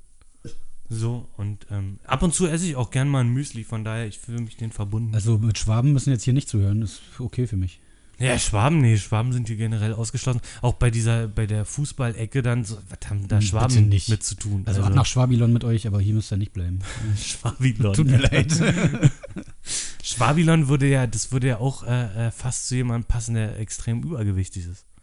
So, 0.89 1.27
und 1.37 1.67
ähm, 1.71 1.99
ab 2.05 2.23
und 2.23 2.35
zu 2.35 2.47
esse 2.47 2.67
ich 2.67 2.77
auch 2.77 2.91
gern 2.91 3.09
mal 3.09 3.21
ein 3.21 3.31
Müsli, 3.31 3.65
von 3.65 3.83
daher, 3.83 4.07
ich 4.07 4.19
fühle 4.19 4.43
mich 4.43 4.57
den 4.57 4.71
verbunden. 4.73 5.15
Also 5.15 5.39
mit 5.39 5.59
Schwaben 5.59 5.93
müssen 5.93 6.11
jetzt 6.11 6.23
hier 6.23 6.35
nicht 6.35 6.49
zuhören, 6.49 6.83
ist 6.83 7.01
okay 7.19 7.47
für 7.47 7.57
mich. 7.57 7.81
Ja, 8.19 8.39
Schwaben, 8.39 8.81
nee, 8.81 8.97
Schwaben 8.99 9.33
sind 9.33 9.49
hier 9.49 9.57
generell 9.57 9.95
ausgeschlossen. 9.95 10.41
Auch 10.61 10.75
bei 10.75 10.91
dieser, 10.91 11.27
bei 11.29 11.47
der 11.47 11.65
Fußballecke 11.65 12.43
dann, 12.43 12.65
so, 12.65 12.79
was 12.89 13.11
haben 13.11 13.27
da 13.27 13.37
Hm, 13.37 13.43
Schwaben 13.43 13.89
nicht. 13.89 14.09
mit 14.09 14.23
zu 14.23 14.35
tun? 14.37 14.63
Also, 14.67 14.83
ab 14.83 14.95
nach 14.95 15.07
Schwabilon 15.07 15.53
mit 15.53 15.65
euch, 15.65 15.87
aber 15.87 16.01
hier 16.01 16.15
müsst 16.15 16.33
ihr 16.33 16.37
nicht 16.37 16.53
bleiben. 16.53 16.81
Schwabilon. 17.17 17.95
Tut 17.95 18.07
mir 18.07 18.19
leid. 18.19 18.53
Schwabilon 20.03 20.69
würde 20.69 20.89
ja, 20.89 21.07
das 21.07 21.33
würde 21.33 21.49
ja 21.49 21.59
auch 21.59 21.83
äh, 21.85 22.29
äh, 22.29 22.31
fast 22.31 22.69
zu 22.69 22.77
jemandem 22.77 23.07
passen, 23.09 23.35
der 23.35 23.59
extrem 23.59 24.03
übergewichtig 24.03 24.67
ist. 24.67 24.85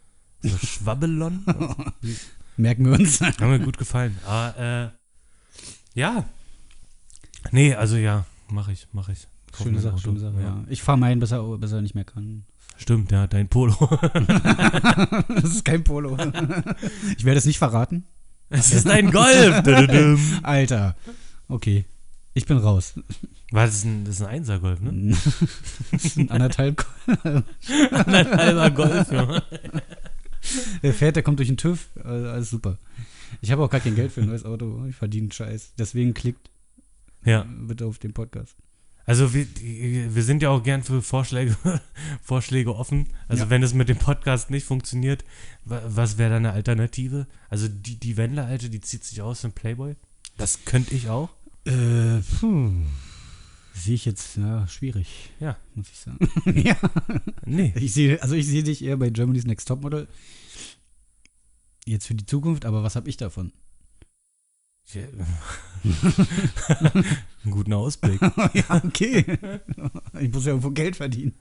So 0.42 0.56
Schwabbelon? 0.56 1.44
Merken 2.56 2.86
wir 2.86 2.92
uns. 2.98 3.20
Haben 3.20 3.50
mir 3.50 3.60
gut 3.60 3.76
gefallen. 3.76 4.16
Aber, 4.24 4.58
äh, 4.58 5.98
ja. 5.98 6.24
Nee, 7.52 7.74
also 7.74 7.96
ja, 7.96 8.24
mache 8.48 8.72
ich, 8.72 8.86
mache 8.92 9.12
ich. 9.12 9.26
Schöne 9.62 9.80
Sache, 9.80 9.98
schöne 9.98 10.18
Sache, 10.20 10.40
ja. 10.40 10.64
Ich 10.70 10.82
fahre 10.82 10.96
meinen, 10.96 11.20
bis 11.20 11.32
er, 11.32 11.42
bis 11.58 11.72
er 11.72 11.82
nicht 11.82 11.94
mehr 11.94 12.04
kann. 12.04 12.44
Stimmt, 12.80 13.12
ja, 13.12 13.26
dein 13.26 13.46
Polo. 13.46 13.74
das 15.28 15.44
ist 15.44 15.64
kein 15.66 15.84
Polo. 15.84 16.16
ich 17.18 17.24
werde 17.26 17.38
es 17.38 17.44
nicht 17.44 17.58
verraten. 17.58 18.04
es 18.48 18.72
ist 18.72 18.88
ein 18.88 19.10
Golf. 19.10 19.62
Alter. 20.42 20.96
Okay. 21.48 21.84
Ich 22.32 22.46
bin 22.46 22.56
raus. 22.56 22.94
War 23.50 23.66
das 23.66 23.84
ein, 23.84 24.06
das 24.06 24.14
ist 24.14 24.22
ein 24.22 24.28
Einser-Golf, 24.28 24.80
ne? 24.80 25.14
das 25.92 26.04
ist 26.06 26.16
ein 26.16 26.30
anderthalb. 26.30 26.86
Ein 27.22 27.44
halber 28.14 28.70
Golf, 28.70 29.12
ja. 29.12 29.42
Der 30.82 30.94
fährt, 30.94 31.16
der 31.16 31.22
kommt 31.22 31.38
durch 31.38 31.48
den 31.48 31.58
TÜV. 31.58 31.88
Also 32.02 32.28
alles 32.28 32.48
super. 32.48 32.78
Ich 33.42 33.50
habe 33.50 33.62
auch 33.62 33.68
gar 33.68 33.80
kein 33.80 33.94
Geld 33.94 34.10
für 34.10 34.22
ein 34.22 34.28
neues 34.28 34.46
Auto. 34.46 34.86
Ich 34.88 34.96
verdiene 34.96 35.30
Scheiß. 35.30 35.74
Deswegen 35.78 36.14
klickt 36.14 36.48
Ja, 37.24 37.44
bitte 37.44 37.84
auf 37.84 37.98
den 37.98 38.14
Podcast. 38.14 38.56
Also 39.06 39.34
wir, 39.34 39.46
wir 40.14 40.22
sind 40.22 40.42
ja 40.42 40.50
auch 40.50 40.62
gern 40.62 40.82
für 40.82 41.02
Vorschläge, 41.02 41.56
Vorschläge 42.22 42.74
offen. 42.74 43.08
Also 43.28 43.44
Ja. 43.44 43.50
wenn 43.50 43.62
es 43.62 43.74
mit 43.74 43.88
dem 43.88 43.98
Podcast 43.98 44.50
nicht 44.50 44.64
funktioniert, 44.64 45.24
wa- 45.64 45.82
was 45.86 46.18
wäre 46.18 46.30
da 46.30 46.36
eine 46.36 46.52
Alternative? 46.52 47.26
Also 47.48 47.68
die, 47.68 47.96
die 47.98 48.16
Wendler, 48.16 48.46
Alte, 48.46 48.70
die 48.70 48.80
zieht 48.80 49.04
sich 49.04 49.20
aus 49.22 49.42
in 49.44 49.52
Playboy. 49.52 49.96
Das 50.36 50.64
könnte 50.64 50.94
ich 50.94 51.08
auch. 51.08 51.30
Äh, 51.64 52.20
puh. 52.40 52.70
Sehe 53.74 53.94
ich 53.94 54.04
jetzt, 54.04 54.36
ja, 54.36 54.66
schwierig. 54.68 55.30
Ja. 55.40 55.56
Muss 55.74 55.88
ich 55.90 55.98
sagen. 55.98 56.18
ja. 56.58 56.76
Nee. 57.46 57.72
Ich 57.76 57.92
sehe, 57.94 58.22
also 58.22 58.34
ich 58.34 58.46
sehe 58.46 58.62
dich 58.62 58.82
eher 58.84 58.96
bei 58.96 59.10
Germany's 59.10 59.44
Next 59.44 59.66
Topmodel. 59.68 60.06
Jetzt 61.86 62.06
für 62.06 62.14
die 62.14 62.26
Zukunft, 62.26 62.64
aber 62.66 62.82
was 62.82 62.94
habe 62.96 63.08
ich 63.08 63.16
davon? 63.16 63.52
Einen 67.44 67.50
guten 67.52 67.72
Ausblick. 67.72 68.20
ja, 68.54 68.82
okay. 68.84 69.24
ich 70.20 70.32
muss 70.32 70.44
ja 70.44 70.50
irgendwo 70.50 70.70
Geld 70.70 70.96
verdienen. 70.96 71.34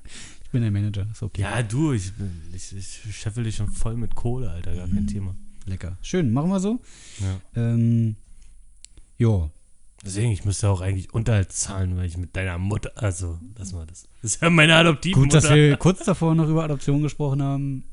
Ich 0.43 0.49
bin 0.51 0.62
der 0.62 0.71
Manager, 0.71 1.07
ist 1.12 1.21
okay. 1.23 1.41
Ja, 1.41 1.62
du, 1.62 1.93
ich, 1.93 2.13
bin- 2.13 2.41
ich, 2.53 2.75
ich 2.75 3.15
scheffel 3.15 3.43
dich 3.43 3.55
schon 3.57 3.67
voll 3.69 3.95
mit 3.95 4.15
Kohle, 4.15 4.49
Alter, 4.49 4.75
gar 4.75 4.88
kein 4.88 5.03
Mhm. 5.03 5.07
Thema. 5.07 5.35
Lecker. 5.65 5.97
Schön, 6.01 6.31
machen 6.33 6.49
wir 6.49 6.59
so. 6.59 6.79
Ja. 7.19 7.62
Ähm, 7.62 8.15
jo. 9.17 9.51
Deswegen, 10.03 10.31
ich 10.31 10.45
müsste 10.45 10.69
auch 10.69 10.79
eigentlich 10.81 11.13
Unterhalt 11.13 11.51
zahlen, 11.51 11.97
weil 11.97 12.05
ich 12.05 12.17
mit 12.17 12.33
deiner 12.35 12.57
Mutter, 12.57 12.91
also, 12.95 13.38
lass 13.57 13.73
mal 13.73 13.85
das. 13.85 14.07
Das 14.21 14.35
ist 14.35 14.41
ja 14.41 14.49
meine 14.49 14.71
Gut, 14.73 14.79
Adoptivmutter. 14.79 15.41
dass 15.41 15.49
wir 15.53 15.75
kurz 15.77 16.05
davor 16.05 16.33
noch 16.35 16.47
über 16.47 16.63
Adoption 16.63 17.01
gesprochen 17.01 17.43
haben. 17.43 17.83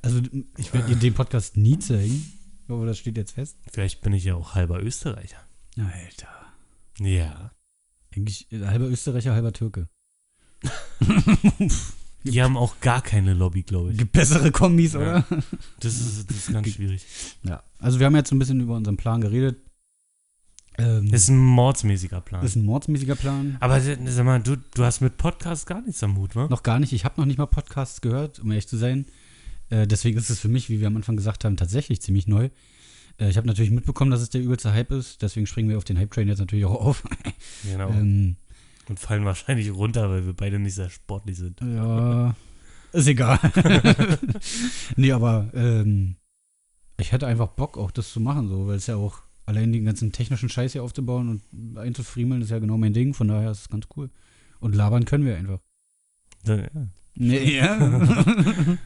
Also, 0.00 0.22
ich 0.56 0.72
werde 0.72 0.88
dir 0.88 0.96
den 0.96 1.12
Podcast 1.12 1.58
nie 1.58 1.78
zeigen. 1.78 2.32
Hoffe, 2.72 2.86
das 2.86 2.98
steht 2.98 3.16
jetzt 3.16 3.32
fest. 3.32 3.56
Vielleicht 3.70 4.00
bin 4.02 4.12
ich 4.12 4.24
ja 4.24 4.34
auch 4.34 4.54
halber 4.54 4.82
Österreicher. 4.82 5.38
Alter. 5.78 6.28
Ja. 6.98 7.52
Eigentlich 8.14 8.50
äh, 8.52 8.66
halber 8.66 8.86
Österreicher, 8.88 9.32
halber 9.34 9.52
Türke. 9.52 9.88
Die 12.24 12.40
haben 12.40 12.56
auch 12.56 12.78
gar 12.80 13.02
keine 13.02 13.34
Lobby, 13.34 13.62
glaube 13.64 13.90
ich. 13.92 13.98
Gibt 13.98 14.12
bessere 14.12 14.52
Kombis, 14.52 14.92
Ja. 14.92 15.00
oder? 15.00 15.24
Das 15.80 16.00
ist, 16.00 16.30
das 16.30 16.36
ist 16.36 16.52
ganz 16.52 16.68
schwierig. 16.70 17.04
Ja. 17.42 17.64
Also, 17.78 17.98
wir 17.98 18.06
haben 18.06 18.14
jetzt 18.14 18.28
so 18.30 18.36
ein 18.36 18.38
bisschen 18.38 18.60
über 18.60 18.76
unseren 18.76 18.96
Plan 18.96 19.20
geredet. 19.20 19.58
Ähm, 20.78 21.10
Das 21.10 21.22
ist 21.22 21.28
ein 21.30 21.36
mordsmäßiger 21.38 22.20
Plan. 22.20 22.44
ist 22.44 22.54
ein 22.56 22.64
mordsmäßiger 22.64 23.16
Plan. 23.16 23.56
Aber 23.60 23.80
sag 23.80 24.24
mal, 24.24 24.40
du, 24.40 24.56
du 24.56 24.84
hast 24.84 25.00
mit 25.00 25.16
Podcast 25.16 25.66
gar 25.66 25.82
nichts 25.82 26.02
am 26.04 26.16
Hut, 26.16 26.36
wa? 26.36 26.46
Noch 26.48 26.62
gar 26.62 26.78
nicht. 26.78 26.92
Ich 26.92 27.04
habe 27.04 27.20
noch 27.20 27.26
nicht 27.26 27.38
mal 27.38 27.46
Podcasts 27.46 28.00
gehört, 28.00 28.38
um 28.38 28.50
ehrlich 28.50 28.68
zu 28.68 28.76
sein. 28.76 29.06
Äh, 29.72 29.86
deswegen 29.86 30.18
ist 30.18 30.28
es 30.28 30.38
für 30.38 30.48
mich, 30.48 30.68
wie 30.68 30.80
wir 30.80 30.86
am 30.86 30.96
Anfang 30.96 31.16
gesagt 31.16 31.46
haben, 31.46 31.56
tatsächlich 31.56 32.02
ziemlich 32.02 32.26
neu. 32.26 32.50
Äh, 33.18 33.30
ich 33.30 33.38
habe 33.38 33.46
natürlich 33.46 33.70
mitbekommen, 33.70 34.10
dass 34.10 34.20
es 34.20 34.28
der 34.28 34.42
übelste 34.42 34.74
Hype 34.74 34.90
ist. 34.92 35.22
Deswegen 35.22 35.46
springen 35.46 35.70
wir 35.70 35.78
auf 35.78 35.84
den 35.84 35.98
Hype-Train 35.98 36.28
jetzt 36.28 36.40
natürlich 36.40 36.66
auch 36.66 36.80
auf. 36.80 37.02
Genau. 37.64 37.88
ähm, 37.90 38.36
Und 38.88 38.98
fallen 39.00 39.24
wahrscheinlich 39.24 39.72
runter, 39.72 40.10
weil 40.10 40.26
wir 40.26 40.34
beide 40.34 40.58
nicht 40.58 40.74
sehr 40.74 40.90
sportlich 40.90 41.38
sind. 41.38 41.60
ja, 41.60 42.34
ist 42.92 43.06
egal. 43.06 43.38
nee, 44.96 45.12
aber 45.12 45.48
ähm, 45.54 46.16
ich 46.98 47.12
hätte 47.12 47.26
einfach 47.26 47.48
Bock, 47.48 47.78
auch 47.78 47.92
das 47.92 48.12
zu 48.12 48.20
machen, 48.20 48.48
so, 48.48 48.66
weil 48.66 48.76
es 48.76 48.88
ja 48.88 48.96
auch 48.96 49.22
allein 49.46 49.72
den 49.72 49.84
ganzen 49.84 50.12
technischen 50.12 50.48
Scheiß 50.48 50.72
hier 50.72 50.82
aufzubauen 50.82 51.28
und 51.28 51.78
einzufriemeln, 51.78 52.42
ist 52.42 52.50
ja 52.50 52.58
genau 52.58 52.76
mein 52.76 52.92
Ding. 52.92 53.14
Von 53.14 53.28
daher 53.28 53.52
ist 53.52 53.60
es 53.60 53.68
ganz 53.68 53.86
cool. 53.96 54.10
Und 54.60 54.74
labern 54.74 55.04
können 55.04 55.24
wir 55.24 55.36
einfach. 55.36 55.60
Ja. 56.44 56.68
Nee, 57.14 57.56
ja. 57.56 58.78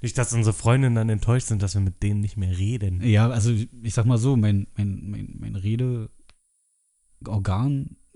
Nicht, 0.00 0.18
dass 0.18 0.32
unsere 0.32 0.54
Freundinnen 0.54 0.94
dann 0.94 1.08
enttäuscht 1.08 1.48
sind, 1.48 1.62
dass 1.62 1.74
wir 1.74 1.80
mit 1.80 2.02
denen 2.02 2.20
nicht 2.20 2.36
mehr 2.36 2.56
reden. 2.56 3.02
Ja, 3.02 3.28
also 3.28 3.50
ich 3.50 3.94
sag 3.94 4.06
mal 4.06 4.18
so, 4.18 4.36
mein, 4.36 4.66
mein, 4.76 5.10
mein, 5.10 5.36
mein 5.38 5.56
Redeorgan 5.56 6.10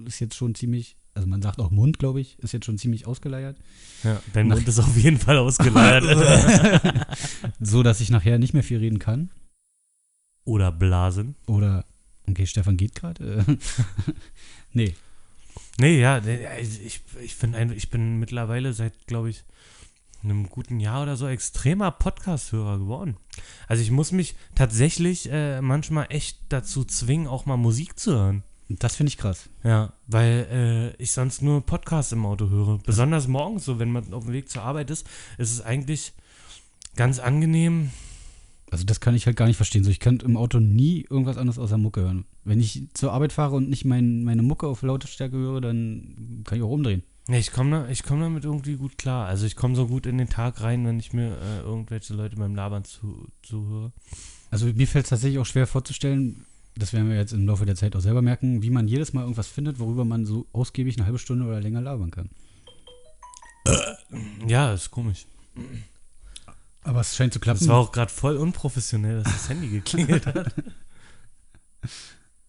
ist 0.05 0.21
jetzt 0.21 0.37
schon 0.37 0.55
ziemlich, 0.55 0.97
also 1.15 1.29
man 1.29 1.43
sagt 1.43 1.61
auch 1.61 1.71
Mund, 1.71 1.99
glaube 1.99 2.21
ich, 2.21 2.39
ist 2.39 2.53
jetzt 2.53 2.67
schon 2.67 2.79
ziemlich 2.79 3.07
ausgeleiert. 3.07 3.59
Ja, 4.05 4.21
dein 4.33 4.49
Mund 4.49 4.67
ist 4.67 4.79
auf 4.79 4.97
jeden 4.97 5.19
Fall 5.19 5.39
ausgeleiert. 5.39 6.97
so, 7.61 7.83
dass 7.83 8.01
ich 8.01 8.11
nachher 8.11 8.39
nicht 8.39 8.55
mehr 8.55 8.63
viel 8.63 8.79
reden 8.79 8.99
kann. 8.99 9.31
Oder 10.45 10.73
Blasen. 10.73 11.37
Oder, 11.47 11.85
okay, 12.29 12.47
Stefan 12.47 12.77
geht 12.77 12.95
gerade. 12.95 13.45
Äh, 13.47 13.57
nee, 14.73 14.95
Nee, 15.79 16.01
ja, 16.01 16.21
ich, 16.59 17.01
ich, 17.23 17.39
bin 17.39 17.55
ein, 17.55 17.73
ich 17.73 17.89
bin 17.89 18.19
mittlerweile 18.19 18.73
seit, 18.73 19.07
glaube 19.07 19.31
ich, 19.31 19.45
einem 20.23 20.49
guten 20.49 20.81
Jahr 20.81 21.03
oder 21.03 21.17
so 21.17 21.27
extremer 21.27 21.91
Podcast-Hörer 21.91 22.79
geworden. 22.79 23.17
Also 23.69 23.83
ich 23.83 23.91
muss 23.91 24.13
mich 24.13 24.35
tatsächlich 24.55 25.31
äh, 25.31 25.61
manchmal 25.61 26.07
echt 26.11 26.41
dazu 26.49 26.85
zwingen, 26.85 27.27
auch 27.27 27.47
mal 27.47 27.57
Musik 27.57 27.99
zu 27.99 28.13
hören. 28.13 28.43
das 28.69 28.97
finde 28.97 29.09
ich 29.09 29.19
krass. 29.19 29.49
Ja, 29.65 29.93
weil 30.07 30.95
äh, 30.99 31.03
ich 31.03 31.13
sonst 31.13 31.43
nur 31.43 31.65
Podcasts 31.65 32.13
im 32.13 32.27
Auto 32.27 32.49
höre. 32.51 32.79
Besonders 32.79 33.29
morgens, 33.29 33.65
so 33.65 33.79
wenn 33.79 33.91
man 33.91 34.13
auf 34.13 34.25
dem 34.25 34.33
Weg 34.33 34.49
zur 34.49 34.63
Arbeit 34.63 34.91
ist, 34.91 35.07
ist 35.39 35.53
es 35.53 35.61
eigentlich 35.61 36.13
ganz 36.97 37.19
angenehm. 37.19 37.91
Also 38.71 38.85
das 38.85 39.01
kann 39.01 39.15
ich 39.15 39.27
halt 39.27 39.37
gar 39.37 39.47
nicht 39.47 39.57
verstehen. 39.57 39.85
So, 39.85 39.91
ich 39.91 40.01
könnte 40.01 40.25
im 40.25 40.39
Auto 40.39 40.59
nie 40.59 41.07
irgendwas 41.09 41.37
anderes 41.37 41.59
außer 41.59 41.77
Mucke 41.77 42.01
hören. 42.01 42.25
Wenn 42.45 42.59
ich 42.59 42.89
zur 42.95 43.13
Arbeit 43.13 43.33
fahre 43.33 43.55
und 43.55 43.69
nicht 43.69 43.85
mein, 43.85 44.25
meine 44.25 44.43
Mucke 44.43 44.67
auf 44.67 44.83
Lautstärke 44.83 45.37
höre, 45.37 45.61
dann 45.61 46.43
kann 46.45 46.57
ich 46.57 46.65
auch 46.65 46.69
rumdrehen. 46.69 47.03
Ja, 47.29 47.37
ich 47.37 47.53
komme 47.53 47.91
ich 47.91 48.03
komm 48.03 48.21
damit 48.21 48.45
irgendwie 48.45 48.77
gut 48.77 48.99
klar. 48.99 49.27
Also 49.27 49.47
ich 49.47 49.57
komme 49.57 49.77
so 49.77 49.87
gut 49.87 50.07
in 50.07 50.19
den 50.19 50.29
Tag 50.29 50.61
rein, 50.61 50.85
wenn 50.87 50.99
ich 50.99 51.13
mir 51.13 51.39
äh, 51.39 51.61
irgendwelche 51.61 52.15
Leute 52.15 52.37
beim 52.37 52.55
Labern 52.55 52.85
zu, 52.85 53.29
zuhöre. 53.43 53.93
Also 54.51 54.67
mir 54.67 54.89
fällt 54.89 55.05
es 55.05 55.11
tatsächlich 55.11 55.39
auch 55.39 55.47
schwer 55.47 55.67
vorzustellen, 55.67 56.45
das 56.75 56.93
werden 56.93 57.09
wir 57.09 57.17
jetzt 57.17 57.33
im 57.33 57.47
Laufe 57.47 57.67
der 57.67 57.77
Zeit 57.77 57.95
auch 57.97 58.01
selber 58.01 58.23
merken, 58.23 58.63
wie 58.63 58.71
man 58.71 58.89
jedes 58.89 59.13
Mal 59.13 59.23
irgendwas 59.23 59.49
findet, 59.49 59.79
worüber 59.79 60.05
man 60.05 60.25
so 60.25 60.47
ausgiebig 60.53 60.97
eine 60.97 61.07
halbe 61.07 61.19
Stunde 61.19 61.47
oder 61.47 61.61
länger 61.61 61.81
labern 61.81 62.11
kann. 62.11 62.31
Ja, 64.47 64.73
ist 64.73 64.91
komisch. 64.91 65.27
Aber 66.83 67.01
es 67.01 67.15
scheint 67.15 67.33
zu 67.33 67.41
klappen. 67.41 67.61
Das 67.61 67.69
war 67.69 67.79
auch 67.79 67.93
gerade 67.93 68.11
voll 68.11 68.37
unprofessionell, 68.37 69.23
dass 69.23 69.33
das 69.33 69.49
Handy 69.49 69.69
geklingelt 69.69 70.27
hat. 70.27 70.55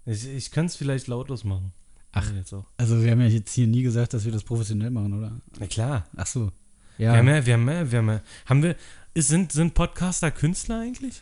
Ich, 0.05 0.27
ich 0.27 0.51
kann 0.51 0.65
es 0.65 0.75
vielleicht 0.75 1.07
lautlos 1.07 1.45
machen. 1.45 1.71
Ach. 2.13 2.29
Ja, 2.31 2.37
jetzt 2.37 2.53
auch. 2.53 2.65
also 2.77 3.03
wir 3.03 3.11
haben 3.11 3.21
ja 3.21 3.27
jetzt 3.27 3.53
hier 3.53 3.67
nie 3.67 3.83
gesagt, 3.83 4.13
dass 4.13 4.23
wir 4.25 4.31
das 4.31 4.43
professionell 4.43 4.91
machen, 4.91 5.13
oder? 5.13 5.41
Na 5.59 5.67
klar. 5.67 6.07
Ach 6.15 6.27
so. 6.27 6.51
Wir 6.97 7.07
Ja. 7.07 7.15
haben 7.17 7.27
ja, 7.27 7.45
wir 7.45 7.53
haben 7.55 7.67
ja, 7.69 7.91
wir 7.91 7.97
haben 7.99 8.09
ja, 8.09 8.21
haben 8.45 8.63
wir, 8.63 8.75
ist, 9.13 9.27
sind, 9.29 9.51
sind 9.51 9.73
Podcaster 9.73 10.31
Künstler 10.31 10.79
eigentlich? 10.79 11.21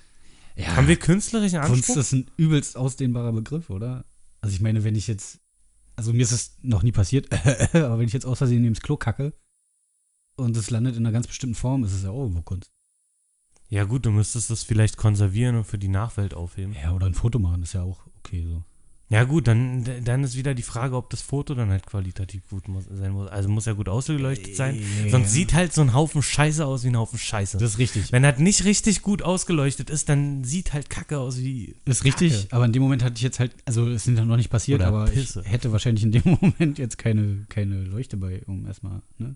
ja. 0.55 0.75
Haben 0.75 0.87
wir 0.87 0.97
künstlerischen 0.97 1.59
Kunst 1.61 1.89
Anspruch? 1.89 1.97
ist 1.97 2.11
ein 2.11 2.29
übelst 2.37 2.75
ausdehnbarer 2.77 3.31
Begriff, 3.31 3.69
oder? 3.69 4.05
Also 4.41 4.53
ich 4.53 4.61
meine, 4.61 4.83
wenn 4.83 4.95
ich 4.95 5.07
jetzt, 5.07 5.39
also 5.95 6.11
mir 6.13 6.21
ist 6.23 6.31
es 6.33 6.57
noch 6.61 6.83
nie 6.83 6.91
passiert, 6.91 7.31
aber 7.73 7.97
wenn 7.99 8.07
ich 8.07 8.13
jetzt 8.13 8.25
aus 8.25 8.39
Versehen 8.39 8.65
ins 8.65 8.81
Klo 8.81 8.97
kacke 8.97 9.33
und 10.35 10.57
es 10.57 10.69
landet 10.71 10.95
in 10.97 11.05
einer 11.05 11.13
ganz 11.13 11.27
bestimmten 11.27 11.55
Form, 11.55 11.83
ist 11.85 11.93
es 11.93 12.03
ja 12.03 12.09
auch 12.09 12.21
irgendwo 12.23 12.41
Kunst. 12.41 12.69
Ja, 13.69 13.85
gut, 13.85 14.05
du 14.05 14.11
müsstest 14.11 14.49
das 14.49 14.63
vielleicht 14.63 14.97
konservieren 14.97 15.55
und 15.55 15.63
für 15.63 15.77
die 15.77 15.87
Nachwelt 15.87 16.33
aufheben. 16.33 16.73
Ja, 16.73 16.91
oder 16.93 17.05
ein 17.05 17.13
Foto 17.13 17.39
machen, 17.39 17.63
ist 17.63 17.71
ja 17.73 17.83
auch 17.83 18.05
okay 18.17 18.43
so. 18.45 18.65
Ja, 19.11 19.25
gut, 19.25 19.45
dann, 19.45 19.83
dann 20.05 20.23
ist 20.23 20.37
wieder 20.37 20.53
die 20.53 20.63
Frage, 20.63 20.95
ob 20.95 21.09
das 21.09 21.21
Foto 21.21 21.53
dann 21.53 21.69
halt 21.69 21.85
qualitativ 21.85 22.47
gut 22.49 22.69
muss, 22.69 22.85
sein 22.89 23.11
muss. 23.11 23.27
Also 23.29 23.49
muss 23.49 23.65
ja 23.65 23.73
gut 23.73 23.89
ausgeleuchtet 23.89 24.55
sein. 24.55 24.81
Sonst 25.09 25.33
sieht 25.33 25.53
halt 25.53 25.73
so 25.73 25.81
ein 25.81 25.93
Haufen 25.93 26.21
Scheiße 26.21 26.65
aus 26.65 26.85
wie 26.85 26.87
ein 26.87 26.97
Haufen 26.97 27.19
Scheiße. 27.19 27.57
Das 27.57 27.71
ist 27.71 27.77
richtig. 27.77 28.13
Wenn 28.13 28.23
das 28.23 28.39
nicht 28.39 28.63
richtig 28.63 29.01
gut 29.01 29.21
ausgeleuchtet 29.21 29.89
ist, 29.89 30.07
dann 30.07 30.45
sieht 30.45 30.71
halt 30.71 30.89
Kacke 30.89 31.19
aus 31.19 31.39
wie. 31.39 31.75
Das 31.83 31.97
ist 31.97 32.05
richtig, 32.05 32.47
aber 32.51 32.63
in 32.63 32.71
dem 32.71 32.83
Moment 32.83 33.03
hatte 33.03 33.15
ich 33.17 33.21
jetzt 33.21 33.41
halt, 33.41 33.53
also 33.65 33.89
es 33.89 34.05
sind 34.05 34.17
dann 34.17 34.29
noch 34.29 34.37
nicht 34.37 34.49
passiert, 34.49 34.79
Oder 34.79 34.87
aber 34.87 35.05
Pisse. 35.05 35.41
ich 35.45 35.51
hätte 35.51 35.73
wahrscheinlich 35.73 36.05
in 36.05 36.13
dem 36.13 36.37
Moment 36.41 36.79
jetzt 36.79 36.97
keine, 36.97 37.45
keine 37.49 37.83
Leuchte 37.83 38.15
bei, 38.15 38.41
um 38.47 38.65
erstmal, 38.65 39.01
ne? 39.17 39.35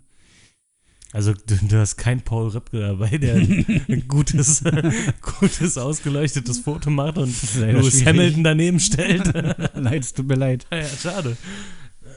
Also 1.16 1.32
du, 1.32 1.56
du 1.56 1.80
hast 1.80 1.96
keinen 1.96 2.20
Paul 2.20 2.50
Ripke 2.50 2.78
dabei, 2.78 3.18
der 3.18 3.36
ein 3.36 4.04
gutes, 4.06 4.62
gutes 5.40 5.78
ausgeleuchtetes 5.78 6.60
Foto 6.60 6.90
macht 6.90 7.18
und 7.18 7.28
Lewis 7.56 7.94
schwierig. 7.94 8.06
Hamilton 8.06 8.44
daneben 8.44 8.80
stellt. 8.82 9.34
Leid, 9.76 10.04
es 10.04 10.14
tut 10.14 10.28
mir 10.28 10.36
leid. 10.36 10.68
ja, 10.70 10.86
schade. 10.86 11.38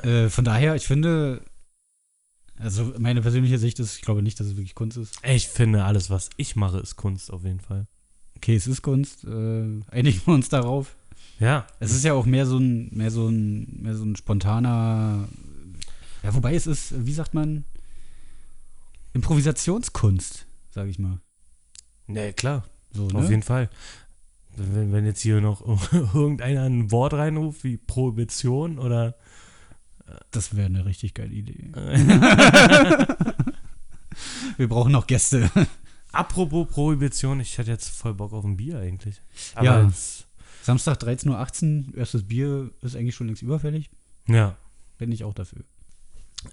Äh, 0.02 0.28
von 0.28 0.44
daher, 0.44 0.74
ich 0.74 0.88
finde, 0.88 1.42
also 2.58 2.92
meine 2.98 3.22
persönliche 3.22 3.58
Sicht 3.58 3.78
ist, 3.78 3.94
ich 3.94 4.02
glaube 4.02 4.20
nicht, 4.20 4.40
dass 4.40 4.48
es 4.48 4.56
wirklich 4.56 4.74
Kunst 4.74 4.96
ist. 4.96 5.14
Ich 5.22 5.46
finde, 5.46 5.84
alles, 5.84 6.10
was 6.10 6.30
ich 6.36 6.56
mache, 6.56 6.80
ist 6.80 6.96
Kunst 6.96 7.32
auf 7.32 7.44
jeden 7.44 7.60
Fall. 7.60 7.86
Okay, 8.36 8.56
es 8.56 8.66
ist 8.66 8.82
Kunst, 8.82 9.22
äh, 9.22 9.80
einigen 9.92 10.20
wir 10.24 10.34
uns 10.34 10.48
darauf. 10.48 10.96
Ja, 11.38 11.68
Es 11.78 11.92
ist 11.92 12.04
ja 12.04 12.14
auch 12.14 12.26
mehr 12.26 12.46
so 12.46 12.58
ein, 12.58 12.88
mehr 12.90 13.12
so 13.12 13.28
ein, 13.28 13.80
mehr 13.80 13.94
so 13.94 14.04
ein 14.04 14.16
spontaner, 14.16 15.28
ja, 16.24 16.34
wobei 16.34 16.56
es 16.56 16.66
ist, 16.66 17.06
wie 17.06 17.12
sagt 17.12 17.32
man, 17.32 17.64
Improvisationskunst, 19.14 20.46
sage 20.70 20.90
ich 20.90 20.98
mal. 20.98 21.20
ja 22.08 22.32
klar, 22.32 22.64
So, 22.92 23.06
auf 23.06 23.12
ne? 23.12 23.28
jeden 23.28 23.42
Fall. 23.42 23.68
Wenn, 24.56 24.92
wenn 24.92 25.04
jetzt 25.06 25.20
hier 25.20 25.40
noch 25.40 25.62
irgendeiner 26.14 26.62
ein 26.64 26.90
Wort 26.90 27.12
reinruft 27.14 27.62
wie 27.64 27.76
Prohibition 27.76 28.78
oder 28.78 29.14
Das 30.30 30.56
wäre 30.56 30.66
eine 30.66 30.84
richtig 30.84 31.14
geile 31.14 31.32
Idee. 31.32 31.70
Wir 34.56 34.68
brauchen 34.68 34.92
noch 34.92 35.06
Gäste. 35.06 35.50
Apropos 36.12 36.66
Prohibition, 36.68 37.40
ich 37.40 37.56
hätte 37.58 37.70
jetzt 37.70 37.88
voll 37.88 38.14
Bock 38.14 38.32
auf 38.32 38.44
ein 38.44 38.56
Bier 38.56 38.78
eigentlich. 38.80 39.20
Aber 39.54 39.64
Ja. 39.64 39.92
Samstag 40.62 40.98
13.18 41.02 41.88
Uhr, 41.92 41.96
erstes 41.98 42.26
Bier 42.26 42.70
ist 42.82 42.96
eigentlich 42.96 43.14
schon 43.14 43.26
längst 43.28 43.42
überfällig. 43.42 43.90
ja. 44.26 44.56
Bin 44.98 45.12
ich 45.12 45.22
auch 45.22 45.32
dafür. 45.34 45.62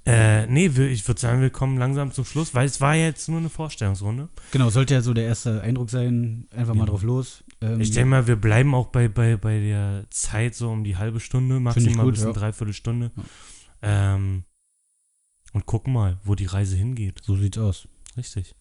Äh, 0.05 0.47
nee, 0.47 0.75
wir, 0.75 0.89
ich 0.89 1.07
würde 1.07 1.21
sagen, 1.21 1.41
wir 1.41 1.51
kommen 1.51 1.77
langsam 1.77 2.11
zum 2.11 2.25
Schluss, 2.25 2.53
weil 2.55 2.65
es 2.65 2.81
war 2.81 2.95
jetzt 2.95 3.29
nur 3.29 3.37
eine 3.39 3.49
Vorstellungsrunde. 3.49 4.29
Genau, 4.51 4.69
sollte 4.69 4.95
ja 4.95 5.01
so 5.01 5.13
der 5.13 5.25
erste 5.25 5.61
Eindruck 5.61 5.89
sein. 5.91 6.47
Einfach 6.51 6.73
mal 6.73 6.81
Ja. 6.85 6.89
drauf 6.89 7.03
los. 7.03 7.43
Ähm, 7.61 7.79
Ich 7.79 7.91
denke 7.91 8.09
mal, 8.09 8.27
wir 8.27 8.35
bleiben 8.35 8.73
auch 8.73 8.87
bei, 8.87 9.07
bei, 9.07 9.37
bei 9.37 9.59
der 9.59 10.05
Zeit 10.09 10.55
so 10.55 10.71
um 10.71 10.83
die 10.83 10.97
halbe 10.97 11.19
Stunde, 11.19 11.59
maximal 11.59 12.09
bis 12.09 12.21
eine 12.21 12.31
ja. 12.31 12.33
Dreiviertelstunde. 12.39 13.11
Ähm, 13.83 14.43
und 15.53 15.65
gucken 15.67 15.93
mal, 15.93 16.19
wo 16.23 16.35
die 16.35 16.45
Reise 16.47 16.75
hingeht. 16.75 17.21
so 17.23 17.35
sieht's 17.35 17.57
aus. 17.57 17.87
Richtig. 18.17 18.55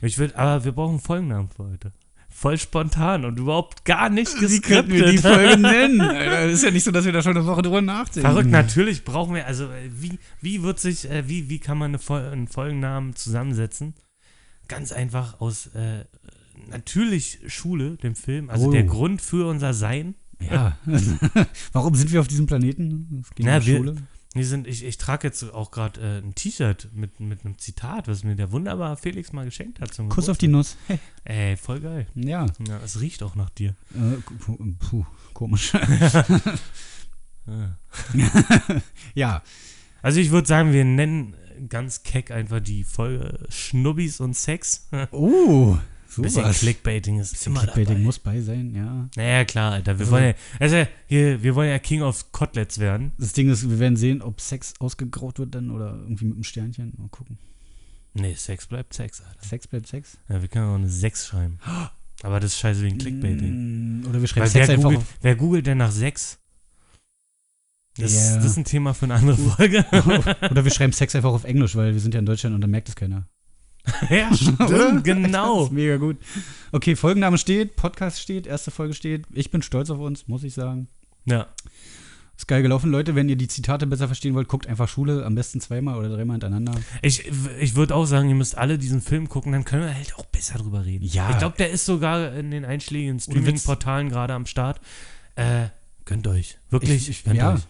Ich 0.00 0.18
will, 0.18 0.32
aber 0.34 0.64
wir 0.64 0.72
brauchen 0.72 0.92
einen 0.92 1.00
Folgennamen 1.00 1.48
für 1.48 1.64
heute. 1.64 1.92
Voll 2.40 2.56
spontan 2.56 3.24
und 3.24 3.36
überhaupt 3.36 3.84
gar 3.84 4.08
nicht 4.10 4.38
geskriptet. 4.38 5.24
nennen? 5.58 6.00
Alter, 6.00 6.44
das 6.46 6.52
ist 6.52 6.62
ja 6.62 6.70
nicht 6.70 6.84
so, 6.84 6.92
dass 6.92 7.04
wir 7.04 7.10
da 7.10 7.20
schon 7.20 7.36
eine 7.36 7.44
Woche 7.46 7.62
drüber 7.62 7.82
nachdenken. 7.82 8.28
Verrückt, 8.30 8.48
natürlich 8.50 9.04
brauchen 9.04 9.34
wir, 9.34 9.44
also 9.44 9.64
äh, 9.64 9.90
wie, 9.90 10.20
wie 10.40 10.62
wird 10.62 10.78
sich, 10.78 11.10
äh, 11.10 11.28
wie, 11.28 11.48
wie 11.48 11.58
kann 11.58 11.78
man 11.78 11.90
eine 11.90 11.98
Fol 11.98 12.20
einen 12.20 12.46
Folgennamen 12.46 13.16
zusammensetzen? 13.16 13.94
Ganz 14.68 14.92
einfach 14.92 15.40
aus, 15.40 15.66
äh, 15.74 16.04
natürlich 16.70 17.40
Schule, 17.48 17.96
dem 17.96 18.14
Film, 18.14 18.50
also 18.50 18.68
Oh. 18.68 18.70
der 18.70 18.84
Grund 18.84 19.20
für 19.20 19.48
unser 19.48 19.74
Sein. 19.74 20.14
Ja. 20.40 20.78
Warum 21.72 21.96
sind 21.96 22.12
wir 22.12 22.20
auf 22.20 22.28
diesem 22.28 22.46
Planeten? 22.46 23.24
Es 23.24 23.30
Na, 23.44 23.66
wir- 23.66 23.76
Schule. 23.78 23.96
Wir 24.38 24.46
sind, 24.46 24.68
ich, 24.68 24.84
ich 24.84 24.98
trage 24.98 25.26
jetzt 25.26 25.42
auch 25.52 25.72
gerade 25.72 26.00
äh, 26.00 26.18
ein 26.18 26.32
T-Shirt 26.34 26.90
mit, 26.94 27.18
mit 27.18 27.44
einem 27.44 27.58
Zitat, 27.58 28.06
was 28.06 28.22
mir 28.22 28.36
der 28.36 28.52
wunderbare 28.52 28.96
Felix 28.96 29.32
mal 29.32 29.44
geschenkt 29.44 29.80
hat 29.80 29.92
zum 29.92 30.08
Kuss 30.08 30.28
auf 30.28 30.38
die 30.38 30.46
Nuss. 30.46 30.76
Hey. 30.86 30.98
Ey, 31.24 31.56
voll 31.56 31.80
geil. 31.80 32.06
Ja. 32.14 32.46
Ja, 32.66 32.80
es 32.84 33.00
riecht 33.00 33.24
auch 33.24 33.34
nach 33.34 33.50
dir. 33.50 33.74
Äh, 33.94 34.20
puh, 34.38 34.56
puh, 34.78 35.06
komisch. 35.34 35.72
Ja. 37.48 37.78
ja. 39.14 39.42
Also 40.02 40.20
ich 40.20 40.30
würde 40.30 40.46
sagen, 40.46 40.72
wir 40.74 40.84
nennen 40.84 41.34
ganz 41.70 42.02
keck 42.02 42.30
einfach 42.30 42.60
die 42.60 42.84
Folge 42.84 43.46
Schnubbis 43.48 44.20
und 44.20 44.34
Sex. 44.34 44.86
Oh, 45.12 45.78
Ein 46.16 46.22
bisschen 46.22 46.42
sowas. 46.42 46.58
Clickbaiting 46.60 47.18
ist 47.20 47.32
Bisschen 47.32 47.52
immer 47.52 47.60
Clickbaiting 47.62 47.94
dabei. 47.94 48.04
muss 48.04 48.18
bei 48.18 48.40
sein, 48.40 48.74
ja. 48.74 49.08
Naja, 49.16 49.44
klar, 49.44 49.72
Alter. 49.72 49.98
Wir 49.98 50.00
Also- 50.06 50.12
wollen 50.12 50.24
ja, 50.28 50.34
also 50.58 50.86
hier, 51.06 51.42
wir 51.42 51.54
wollen 51.54 51.68
ja 51.70 51.78
King 51.78 52.02
of 52.02 52.32
Koteletts 52.32 52.78
werden. 52.78 53.12
Das 53.18 53.32
Ding 53.34 53.48
ist, 53.50 53.68
wir 53.68 53.78
werden 53.78 53.96
sehen, 53.96 54.22
ob 54.22 54.40
Sex 54.40 54.74
ausgegraut 54.80 55.38
wird 55.38 55.54
dann 55.54 55.70
oder 55.70 55.94
irgendwie 56.02 56.24
mit 56.24 56.34
einem 56.34 56.44
Sternchen. 56.44 56.94
Mal 56.96 57.08
gucken. 57.08 57.38
Nee, 58.14 58.34
Sex 58.34 58.66
bleibt 58.66 58.94
Sex, 58.94 59.20
Alter. 59.20 59.46
Sex 59.46 59.66
bleibt 59.68 59.86
Sex. 59.86 60.18
Ja, 60.28 60.40
wir 60.40 60.48
können 60.48 60.66
auch 60.70 60.74
eine 60.76 60.88
6 60.88 61.26
schreiben. 61.26 61.58
Aber 62.22 62.40
das 62.40 62.52
ist 62.52 62.58
scheiße 62.58 62.82
wegen 62.82 62.98
Clickbaiting. 62.98 64.00
Mm, 64.00 64.06
Oder 64.08 64.20
wir 64.20 64.26
schreiben 64.26 64.42
Weil 64.46 64.50
Sex 64.50 64.66
wer 64.68 64.74
einfach 64.74 64.88
googelt, 64.90 65.00
auf. 65.02 65.18
wer 65.20 65.36
googelt 65.36 65.66
denn 65.68 65.78
nach 65.78 65.92
Sex? 65.92 66.38
Das, 67.96 68.12
Ja. 68.14 68.36
das 68.36 68.44
ist 68.46 68.56
ein 68.56 68.64
Thema 68.64 68.94
für 68.94 69.04
eine 69.06 69.14
andere 69.14 69.36
Folge. 69.36 69.84
Oder 70.50 70.64
wir 70.64 70.70
schreiben 70.72 70.92
Sex 70.92 71.14
einfach 71.14 71.30
auf 71.32 71.44
Englisch, 71.44 71.76
weil 71.76 71.92
wir 71.92 72.00
sind 72.00 72.14
ja 72.14 72.20
in 72.20 72.26
Deutschland 72.26 72.54
und 72.54 72.60
dann 72.60 72.70
merkt 72.70 72.88
es 72.88 72.96
keiner. 72.96 73.26
ja, 74.10 74.34
stimmt, 74.34 74.60
Das 74.60 75.02
genau. 75.02 75.64
ist 75.66 75.72
mega 75.72 75.96
gut. 75.96 76.16
Okay, 76.72 76.96
Folgenname 76.96 77.38
steht, 77.38 77.76
Podcast 77.76 78.20
steht, 78.20 78.46
erste 78.46 78.70
Folge 78.70 78.94
steht. 78.94 79.24
Ich 79.32 79.50
bin 79.50 79.62
stolz 79.62 79.90
auf 79.90 79.98
uns, 79.98 80.28
muss 80.28 80.42
ich 80.44 80.54
sagen. 80.54 80.88
Ja, 81.24 81.46
Ist 82.36 82.46
geil 82.48 82.62
gelaufen, 82.62 82.90
Leute. 82.90 83.14
Wenn 83.14 83.28
ihr 83.28 83.36
die 83.36 83.48
Zitate 83.48 83.86
besser 83.86 84.06
verstehen 84.06 84.34
wollt, 84.34 84.48
guckt 84.48 84.66
einfach 84.66 84.88
Schule, 84.88 85.24
am 85.26 85.34
besten 85.34 85.60
zweimal 85.60 85.98
oder 85.98 86.08
dreimal 86.08 86.34
hintereinander. 86.34 86.72
ich, 87.02 87.24
ich 87.60 87.74
würde 87.74 87.94
auch 87.94 88.06
sagen, 88.06 88.28
ihr 88.28 88.34
müsst 88.34 88.56
alle 88.56 88.78
diesen 88.78 89.00
Film 89.00 89.28
gucken, 89.28 89.52
dann 89.52 89.64
können 89.64 89.82
wir 89.82 89.94
halt 89.94 90.14
auch 90.16 90.24
besser 90.26 90.58
drüber 90.58 90.84
reden. 90.86 91.04
Ja. 91.04 91.30
Ich 91.30 91.38
glaube, 91.38 91.56
der 91.58 91.70
ist 91.70 91.84
sogar 91.84 92.32
in 92.34 92.50
den 92.50 92.64
einschlägigen. 92.64 93.18
Streaming-Portalen 93.20 94.08
gerade 94.08 94.34
am 94.34 94.46
Start. 94.46 94.80
Äh, 95.34 95.66
gönnt 96.04 96.26
euch. 96.26 96.58
Wirklich, 96.70 97.08
Ich- 97.08 97.08
ich- 97.10 97.24
gönnt 97.24 97.36
ja. 97.36 97.54
euch. 97.54 97.60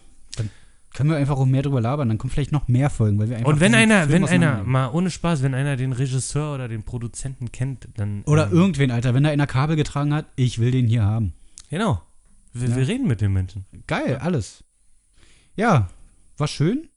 Können 0.93 1.11
wir 1.11 1.17
einfach 1.17 1.37
auch 1.37 1.45
mehr 1.45 1.61
drüber 1.61 1.81
labern, 1.81 2.09
dann 2.09 2.17
kommen 2.17 2.31
vielleicht 2.31 2.51
noch 2.51 2.67
mehr 2.67 2.89
Folgen, 2.89 3.19
weil 3.19 3.29
wir 3.29 3.37
einfach. 3.37 3.49
Und 3.49 3.59
wenn 3.59 3.71
diesen 3.73 3.91
einer, 3.91 4.09
wenn 4.09 4.25
einer, 4.25 4.63
mal 4.63 4.87
ohne 4.87 5.11
Spaß, 5.11 5.43
wenn 5.43 5.53
einer 5.53 5.75
den 5.75 5.93
Regisseur 5.93 6.55
oder 6.55 6.67
den 6.67 6.83
Produzenten 6.83 7.51
kennt, 7.51 7.87
dann. 7.95 8.23
Oder 8.23 8.47
ähm, 8.47 8.53
irgendwen, 8.53 8.91
Alter, 8.91 9.13
wenn 9.13 9.23
da 9.23 9.29
einer 9.29 9.47
Kabel 9.47 9.75
getragen 9.75 10.13
hat, 10.13 10.25
ich 10.35 10.57
will 10.59 10.71
den 10.71 10.87
hier 10.87 11.03
haben. 11.03 11.33
Genau. 11.69 12.01
Wir, 12.53 12.69
Ja. 12.69 12.75
wir 12.75 12.87
reden 12.87 13.07
mit 13.07 13.21
den 13.21 13.31
Menschen. 13.33 13.65
Geil, 13.85 14.17
alles. 14.17 14.63
Ja, 15.55 15.89
war 16.37 16.47
schön. 16.47 16.87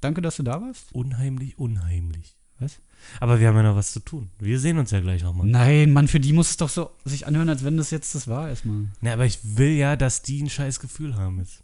Danke, 0.00 0.22
dass 0.22 0.36
du 0.36 0.42
da 0.42 0.60
warst. 0.62 0.92
Unheimlich, 0.92 1.58
unheimlich. 1.58 2.36
Was? 2.58 2.78
Aber 3.20 3.40
wir 3.40 3.48
haben 3.48 3.56
ja 3.56 3.62
noch 3.64 3.76
was 3.76 3.92
zu 3.92 4.00
tun. 4.00 4.30
Wir 4.38 4.58
sehen 4.58 4.78
uns 4.78 4.90
ja 4.90 5.00
gleich 5.00 5.22
nochmal. 5.22 5.46
Nein, 5.46 5.92
Mann, 5.92 6.08
für 6.08 6.20
die 6.20 6.32
muss 6.32 6.50
es 6.50 6.56
doch 6.56 6.68
so 6.70 6.90
sich 7.04 7.26
anhören, 7.26 7.48
als 7.50 7.64
wenn 7.64 7.76
das 7.76 7.90
jetzt 7.90 8.14
das 8.14 8.26
war 8.28 8.48
erstmal. 8.48 8.86
Na, 9.02 9.12
aber 9.12 9.26
ich 9.26 9.38
will 9.42 9.72
ja, 9.72 9.96
dass 9.96 10.22
die 10.22 10.42
ein 10.42 10.48
scheiß 10.48 10.80
Gefühl 10.80 11.16
haben 11.16 11.38
jetzt. 11.40 11.62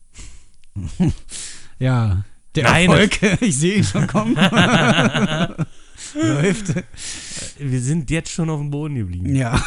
Ja, 1.81 2.25
der 2.55 2.65
Nein, 2.65 2.91
Erfolg, 2.91 3.23
ich 3.41 3.59
sehe 3.59 3.77
ihn 3.77 3.85
schon 3.85 4.07
kommen. 4.07 4.35
Läuft. 6.15 6.75
Wir 7.59 7.81
sind 7.81 8.11
jetzt 8.11 8.31
schon 8.31 8.51
auf 8.51 8.61
dem 8.61 8.71
Boden 8.71 8.95
geblieben. 8.97 9.35
Ja. 9.35 9.61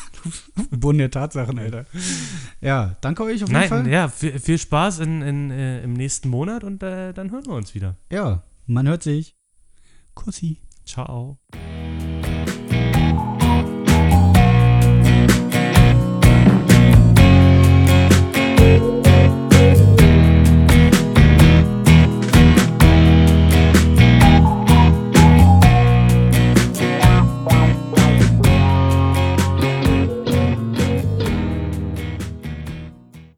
Boden 0.70 0.98
der 0.98 1.10
Tatsachen, 1.10 1.58
Alter. 1.58 1.86
Ja, 2.60 2.96
danke 3.00 3.22
euch 3.24 3.42
auf 3.42 3.48
jeden 3.48 3.52
Nein, 3.52 3.68
Fall. 3.68 3.88
ja, 3.88 4.08
viel, 4.08 4.38
viel 4.38 4.58
Spaß 4.58 4.98
in, 5.00 5.22
in, 5.22 5.50
äh, 5.50 5.82
im 5.82 5.94
nächsten 5.94 6.28
Monat 6.28 6.62
und 6.62 6.82
äh, 6.82 7.14
dann 7.14 7.30
hören 7.30 7.46
wir 7.46 7.54
uns 7.54 7.74
wieder. 7.74 7.96
Ja, 8.12 8.42
man 8.66 8.86
hört 8.86 9.02
sich. 9.02 9.34
Kussi. 10.14 10.58
Ciao. 10.84 11.38